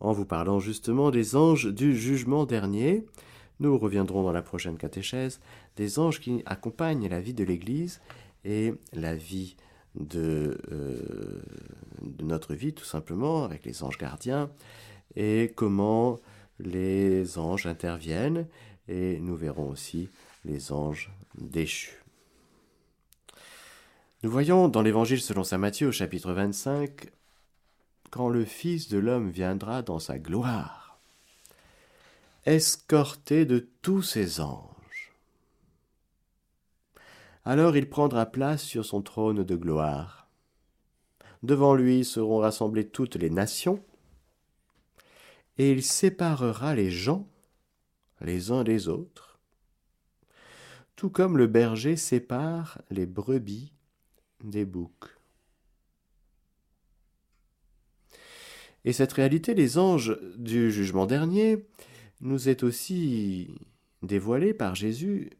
en 0.01 0.13
vous 0.13 0.25
parlant 0.27 0.59
justement 0.59 1.11
des 1.11 1.37
anges 1.37 1.73
du 1.73 1.97
jugement 1.97 2.45
dernier. 2.45 3.07
Nous 3.61 3.79
reviendrons 3.79 4.23
dans 4.23 4.33
la 4.33 4.43
prochaine 4.43 4.77
catéchèse 4.77 5.41
des 5.77 5.99
anges 5.99 6.21
qui 6.21 6.43
accompagnent 6.47 7.09
la 7.09 7.21
vie 7.21 7.35
de 7.35 7.45
l'Église 7.45 8.01
et 8.45 8.75
la 8.93 9.15
vie 9.15 9.57
de, 9.99 10.59
euh, 10.73 11.43
de 12.03 12.25
notre 12.25 12.55
vie, 12.55 12.73
tout 12.73 12.85
simplement, 12.85 13.45
avec 13.45 13.65
les 13.65 13.83
anges 13.83 13.99
gardiens, 13.99 14.51
et 15.17 15.53
comment 15.55 16.19
les 16.61 17.39
anges 17.39 17.67
interviennent, 17.67 18.47
et 18.89 19.19
nous 19.21 19.37
verrons 19.37 19.69
aussi 19.69 20.09
les 20.45 20.73
anges 20.73 21.11
déchus. 21.37 22.03
Nous 24.23 24.31
voyons 24.31 24.69
dans 24.69 24.83
l'Évangile 24.83 25.21
selon 25.21 25.45
saint 25.45 25.59
Matthieu 25.59 25.89
au 25.89 25.93
chapitre 25.93 26.33
25, 26.33 27.11
quand 28.11 28.29
le 28.29 28.45
Fils 28.45 28.89
de 28.89 28.99
l'homme 28.99 29.31
viendra 29.31 29.83
dans 29.83 29.99
sa 29.99 30.19
gloire, 30.19 30.99
escorté 32.47 33.45
de 33.45 33.69
tous 33.83 34.03
ses 34.03 34.41
anges. 34.41 34.68
Alors 37.49 37.79
il 37.79 37.89
prendra 37.89 38.27
place 38.27 38.63
sur 38.63 38.85
son 38.85 39.01
trône 39.01 39.43
de 39.43 39.57
gloire. 39.57 40.29
Devant 41.43 41.75
lui 41.75 42.05
seront 42.05 42.41
rassemblées 42.41 42.87
toutes 42.87 43.17
les 43.17 43.31
nations, 43.31 43.83
et 45.57 45.71
il 45.71 45.83
séparera 45.83 46.75
les 46.75 46.91
gens 46.91 47.27
les 48.21 48.51
uns 48.51 48.65
des 48.65 48.89
autres, 48.89 49.39
tout 50.95 51.09
comme 51.09 51.39
le 51.39 51.47
berger 51.47 51.97
sépare 51.97 52.83
les 52.91 53.07
brebis 53.07 53.73
des 54.45 54.67
boucs. 54.67 55.17
Et 58.85 58.93
cette 58.93 59.15
réalité, 59.15 59.55
les 59.55 59.79
anges 59.79 60.19
du 60.37 60.71
jugement 60.71 61.07
dernier, 61.07 61.65
nous 62.21 62.51
est 62.51 62.63
aussi 62.63 63.55
dévoilée 64.03 64.53
par 64.53 64.75
Jésus 64.75 65.31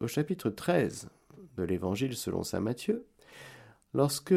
au 0.00 0.06
chapitre 0.06 0.50
13 0.50 1.08
de 1.56 1.62
l'Évangile 1.64 2.16
selon 2.16 2.42
saint 2.42 2.60
Matthieu, 2.60 3.06
lorsque 3.94 4.34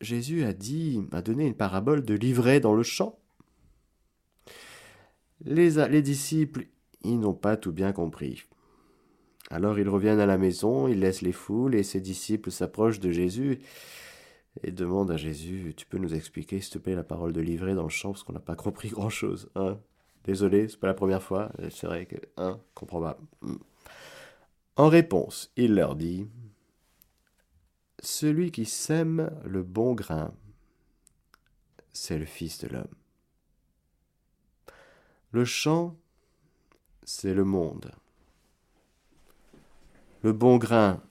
Jésus 0.00 0.44
a 0.44 0.52
dit, 0.52 1.02
a 1.12 1.22
donné 1.22 1.46
une 1.46 1.54
parabole 1.54 2.04
de 2.04 2.14
livret 2.14 2.60
dans 2.60 2.74
le 2.74 2.82
champ. 2.82 3.18
Les, 5.44 5.70
les 5.88 6.02
disciples, 6.02 6.66
ils 7.02 7.18
n'ont 7.18 7.34
pas 7.34 7.56
tout 7.56 7.72
bien 7.72 7.92
compris. 7.92 8.44
Alors 9.50 9.78
ils 9.78 9.88
reviennent 9.88 10.20
à 10.20 10.26
la 10.26 10.38
maison, 10.38 10.88
ils 10.88 11.00
laissent 11.00 11.22
les 11.22 11.32
foules, 11.32 11.74
et 11.74 11.82
ses 11.82 12.00
disciples 12.00 12.50
s'approchent 12.50 13.00
de 13.00 13.10
Jésus 13.10 13.60
et 14.62 14.70
demandent 14.70 15.10
à 15.10 15.16
Jésus, 15.16 15.74
tu 15.76 15.86
peux 15.86 15.98
nous 15.98 16.14
expliquer, 16.14 16.60
s'il 16.60 16.74
te 16.74 16.78
plaît, 16.78 16.94
la 16.94 17.02
parole 17.02 17.32
de 17.32 17.40
livret 17.40 17.74
dans 17.74 17.82
le 17.82 17.88
champ, 17.88 18.12
parce 18.12 18.22
qu'on 18.22 18.32
n'a 18.32 18.40
pas 18.40 18.54
compris 18.54 18.88
grand-chose. 18.88 19.50
Hein? 19.56 19.78
Désolé, 20.24 20.68
c'est 20.68 20.78
pas 20.78 20.86
la 20.86 20.94
première 20.94 21.22
fois, 21.22 21.50
c'est 21.70 21.86
vrai 21.86 22.06
que, 22.06 22.16
hein, 22.36 22.60
comprends 22.74 23.00
pas. 23.00 23.18
En 24.76 24.88
réponse, 24.88 25.52
il 25.56 25.74
leur 25.74 25.94
dit, 25.94 26.26
Celui 28.00 28.50
qui 28.50 28.64
sème 28.64 29.30
le 29.44 29.62
bon 29.62 29.94
grain, 29.94 30.34
c'est 31.92 32.18
le 32.18 32.24
Fils 32.24 32.58
de 32.58 32.68
l'homme. 32.68 32.94
Le 35.30 35.44
champ, 35.44 35.96
c'est 37.04 37.34
le 37.34 37.44
monde. 37.44 37.92
Le 40.22 40.32
bon 40.32 40.56
grain, 40.56 41.02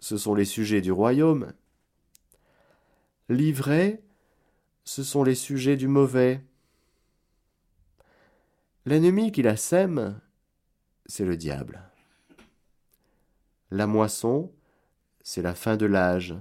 ce 0.00 0.16
sont 0.16 0.34
les 0.34 0.44
sujets 0.44 0.80
du 0.80 0.92
royaume. 0.92 1.52
L'ivraie, 3.28 4.02
ce 4.84 5.02
sont 5.02 5.22
les 5.22 5.34
sujets 5.34 5.76
du 5.76 5.88
mauvais. 5.88 6.42
L'ennemi 8.86 9.32
qui 9.32 9.42
la 9.42 9.56
sème, 9.56 10.18
c'est 11.04 11.26
le 11.26 11.36
diable. 11.36 11.87
La 13.70 13.86
moisson, 13.86 14.50
c'est 15.22 15.42
la 15.42 15.54
fin 15.54 15.76
de 15.76 15.86
l'âge. 15.86 16.34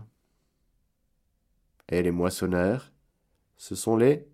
Et 1.89 2.01
les 2.01 2.11
moissonneurs, 2.11 2.91
ce 3.57 3.75
sont 3.75 3.97
les 3.97 4.25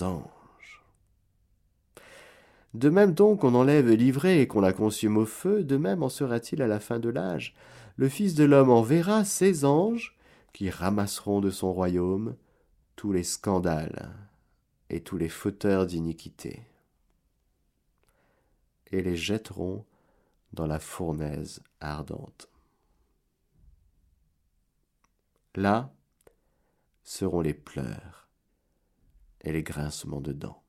anges. 0.00 0.84
De 2.74 2.90
même 2.90 3.12
donc 3.12 3.40
qu'on 3.40 3.54
enlève 3.54 3.90
l'ivraie 3.90 4.40
et 4.40 4.46
qu'on 4.46 4.60
la 4.60 4.72
consume 4.72 5.16
au 5.16 5.26
feu, 5.26 5.64
de 5.64 5.76
même 5.76 6.02
en 6.02 6.08
sera-t-il 6.08 6.60
à 6.62 6.66
la 6.66 6.80
fin 6.80 6.98
de 6.98 7.08
l'âge. 7.08 7.54
Le 7.96 8.08
Fils 8.08 8.34
de 8.34 8.44
l'homme 8.44 8.70
enverra 8.70 9.24
ses 9.24 9.64
anges 9.64 10.16
qui 10.52 10.70
ramasseront 10.70 11.40
de 11.40 11.50
son 11.50 11.72
royaume 11.72 12.34
tous 12.96 13.12
les 13.12 13.24
scandales 13.24 14.14
et 14.88 15.00
tous 15.02 15.18
les 15.18 15.28
fauteurs 15.28 15.86
d'iniquité, 15.86 16.62
et 18.90 19.02
les 19.02 19.16
jetteront 19.16 19.84
dans 20.52 20.66
la 20.66 20.78
fournaise 20.78 21.62
ardente. 21.80 22.48
Là 25.54 25.92
seront 27.02 27.40
les 27.40 27.54
pleurs 27.54 28.28
et 29.42 29.52
les 29.52 29.62
grincements 29.62 30.20
de 30.20 30.32
dents. 30.32 30.62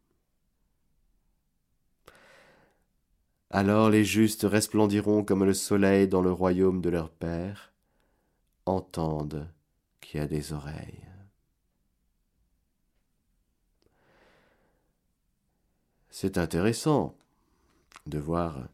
Alors 3.49 3.89
les 3.89 4.03
justes 4.03 4.43
resplendiront 4.43 5.23
comme 5.23 5.43
le 5.43 5.53
soleil 5.53 6.07
dans 6.07 6.21
le 6.21 6.31
royaume 6.31 6.81
de 6.81 6.89
leur 6.89 7.09
Père. 7.09 7.73
Entendent 8.65 9.49
qui 10.01 10.19
a 10.19 10.27
des 10.27 10.51
oreilles. 10.51 11.05
C'est 16.09 16.37
intéressant 16.37 17.17
de 18.05 18.19
voir 18.19 18.67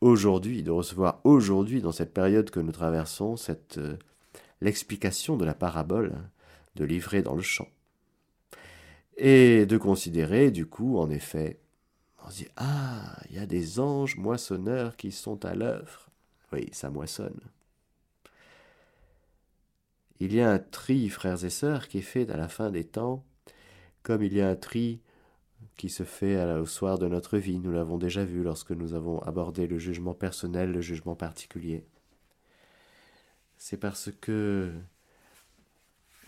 aujourd'hui, 0.00 0.62
de 0.62 0.70
recevoir 0.70 1.20
aujourd'hui, 1.24 1.80
dans 1.80 1.92
cette 1.92 2.14
période 2.14 2.50
que 2.50 2.60
nous 2.60 2.72
traversons, 2.72 3.36
cette, 3.36 3.78
euh, 3.78 3.96
l'explication 4.60 5.36
de 5.36 5.44
la 5.44 5.54
parabole 5.54 6.14
de 6.76 6.84
livrer 6.84 7.22
dans 7.22 7.34
le 7.34 7.42
champ. 7.42 7.68
Et 9.16 9.66
de 9.66 9.76
considérer, 9.76 10.50
du 10.50 10.66
coup, 10.66 10.98
en 10.98 11.10
effet, 11.10 11.60
on 12.24 12.30
se 12.30 12.44
dit 12.44 12.48
Ah, 12.56 13.16
il 13.28 13.36
y 13.36 13.38
a 13.38 13.46
des 13.46 13.80
anges 13.80 14.16
moissonneurs 14.16 14.96
qui 14.96 15.12
sont 15.12 15.44
à 15.44 15.54
l'œuvre. 15.54 16.08
Oui, 16.52 16.68
ça 16.72 16.90
moissonne. 16.90 17.40
Il 20.20 20.34
y 20.34 20.40
a 20.40 20.50
un 20.50 20.58
tri, 20.58 21.08
frères 21.08 21.44
et 21.44 21.50
sœurs, 21.50 21.88
qui 21.88 21.98
est 21.98 22.02
fait 22.02 22.30
à 22.30 22.36
la 22.36 22.48
fin 22.48 22.70
des 22.70 22.84
temps, 22.84 23.24
comme 24.02 24.22
il 24.22 24.34
y 24.34 24.40
a 24.40 24.48
un 24.48 24.56
tri 24.56 25.00
qui 25.76 25.88
se 25.88 26.04
fait 26.04 26.42
au 26.54 26.66
soir 26.66 26.98
de 26.98 27.08
notre 27.08 27.38
vie. 27.38 27.58
Nous 27.58 27.72
l'avons 27.72 27.98
déjà 27.98 28.24
vu 28.24 28.42
lorsque 28.42 28.72
nous 28.72 28.94
avons 28.94 29.20
abordé 29.20 29.66
le 29.66 29.78
jugement 29.78 30.14
personnel, 30.14 30.72
le 30.72 30.80
jugement 30.80 31.16
particulier. 31.16 31.84
C'est 33.56 33.78
parce 33.78 34.10
que 34.20 34.72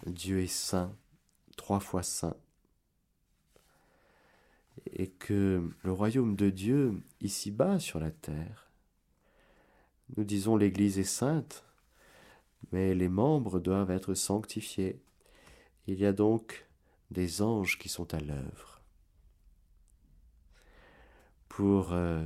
Dieu 0.06 0.40
est 0.40 0.46
saint, 0.46 0.96
trois 1.56 1.80
fois 1.80 2.02
saint, 2.02 2.36
et 4.92 5.08
que 5.08 5.70
le 5.82 5.92
royaume 5.92 6.34
de 6.34 6.50
Dieu, 6.50 7.02
ici-bas 7.20 7.78
sur 7.78 8.00
la 8.00 8.10
terre, 8.10 8.70
nous 10.16 10.24
disons 10.24 10.56
l'Église 10.56 10.98
est 10.98 11.04
sainte, 11.04 11.64
mais 12.70 12.94
les 12.94 13.08
membres 13.08 13.60
doivent 13.60 13.90
être 13.90 14.14
sanctifiés. 14.14 15.00
Il 15.86 15.98
y 15.98 16.06
a 16.06 16.12
donc 16.12 16.66
des 17.10 17.42
anges 17.42 17.78
qui 17.78 17.88
sont 17.88 18.14
à 18.14 18.20
l'œuvre 18.20 18.71
pour 21.52 21.92
euh, 21.92 22.24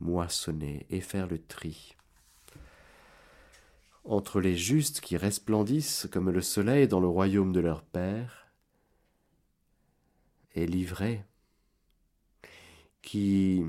moissonner 0.00 0.84
et 0.90 1.00
faire 1.00 1.28
le 1.28 1.38
tri 1.38 1.94
entre 4.02 4.40
les 4.40 4.56
justes 4.56 5.00
qui 5.00 5.16
resplendissent 5.16 6.08
comme 6.10 6.30
le 6.30 6.40
soleil 6.40 6.88
dans 6.88 6.98
le 6.98 7.06
royaume 7.06 7.52
de 7.52 7.60
leur 7.60 7.84
Père 7.84 8.48
et 10.56 10.66
livrés 10.66 11.24
qui 13.02 13.64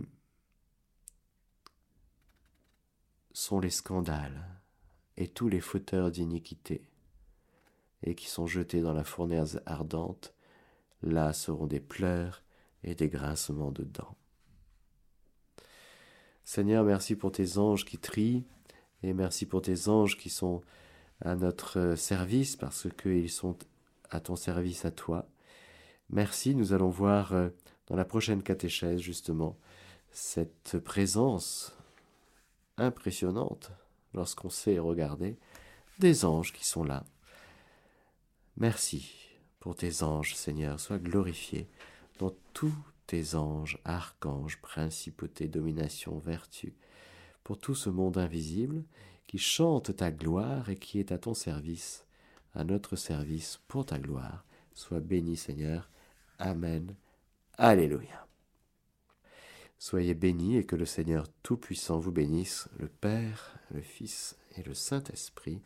sont 3.34 3.59
les 3.59 3.69
scandales 3.69 4.47
et 5.15 5.27
tous 5.27 5.47
les 5.47 5.61
fauteurs 5.61 6.09
d'iniquité, 6.09 6.84
et 8.01 8.15
qui 8.15 8.27
sont 8.27 8.47
jetés 8.47 8.82
dans 8.82 8.93
la 8.93 9.03
fournaise 9.03 9.61
ardente, 9.67 10.34
là 11.03 11.34
seront 11.34 11.67
des 11.67 11.79
pleurs 11.79 12.41
et 12.84 12.95
des 12.95 13.09
grincements 13.09 13.71
de 13.71 13.84
dents. 13.84 14.17
Seigneur, 16.53 16.83
merci 16.83 17.15
pour 17.15 17.31
tes 17.31 17.57
anges 17.57 17.85
qui 17.85 17.97
trient, 17.97 18.43
et 19.03 19.13
merci 19.13 19.45
pour 19.45 19.61
tes 19.61 19.87
anges 19.87 20.17
qui 20.17 20.29
sont 20.29 20.59
à 21.21 21.33
notre 21.35 21.95
service, 21.95 22.57
parce 22.57 22.89
qu'ils 23.01 23.29
sont 23.29 23.55
à 24.09 24.19
ton 24.19 24.35
service 24.35 24.83
à 24.83 24.91
toi. 24.91 25.29
Merci, 26.09 26.53
nous 26.53 26.73
allons 26.73 26.89
voir 26.89 27.31
euh, 27.31 27.47
dans 27.87 27.95
la 27.95 28.03
prochaine 28.03 28.43
catéchèse, 28.43 28.99
justement, 28.99 29.57
cette 30.11 30.77
présence 30.79 31.73
impressionnante, 32.75 33.71
lorsqu'on 34.13 34.49
sait 34.49 34.77
regarder, 34.77 35.37
des 35.99 36.25
anges 36.25 36.51
qui 36.51 36.67
sont 36.67 36.83
là. 36.83 37.05
Merci 38.57 39.09
pour 39.61 39.77
tes 39.77 40.03
anges, 40.03 40.35
Seigneur, 40.35 40.81
sois 40.81 40.99
glorifié 40.99 41.69
dans 42.19 42.35
tous 42.51 42.75
tes 43.12 43.36
anges, 43.36 43.78
archanges, 43.84 44.62
principautés, 44.62 45.49
domination, 45.49 46.18
vertu, 46.20 46.74
pour 47.43 47.57
tout 47.59 47.76
ce 47.76 47.89
monde 47.89 48.18
invisible 48.18 48.86
qui 49.28 49.38
chante 49.38 49.93
ta 49.97 50.12
gloire 50.12 50.70
et 50.70 50.78
qui 50.78 50.97
est 50.97 51.12
à 51.12 51.18
ton 51.18 51.34
service, 51.34 52.05
à 52.53 52.64
notre 52.64 52.95
service 52.95 53.59
pour 53.68 53.86
ta 53.86 53.99
gloire. 53.99 54.45
Sois 54.74 55.01
béni 55.01 55.36
Seigneur. 55.36 55.89
Amen. 56.39 56.95
Alléluia. 57.57 58.28
Soyez 59.78 60.14
bénis 60.14 60.55
et 60.55 60.64
que 60.64 60.78
le 60.78 60.86
Seigneur 60.86 61.28
Tout-Puissant 61.43 61.99
vous 61.99 62.14
bénisse, 62.14 62.70
le 62.80 62.88
Père, 62.88 63.57
le 63.72 63.82
Fils 63.82 64.38
et 64.55 64.64
le 64.64 64.74
Saint-Esprit. 64.74 65.62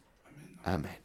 Amen. 0.64 1.05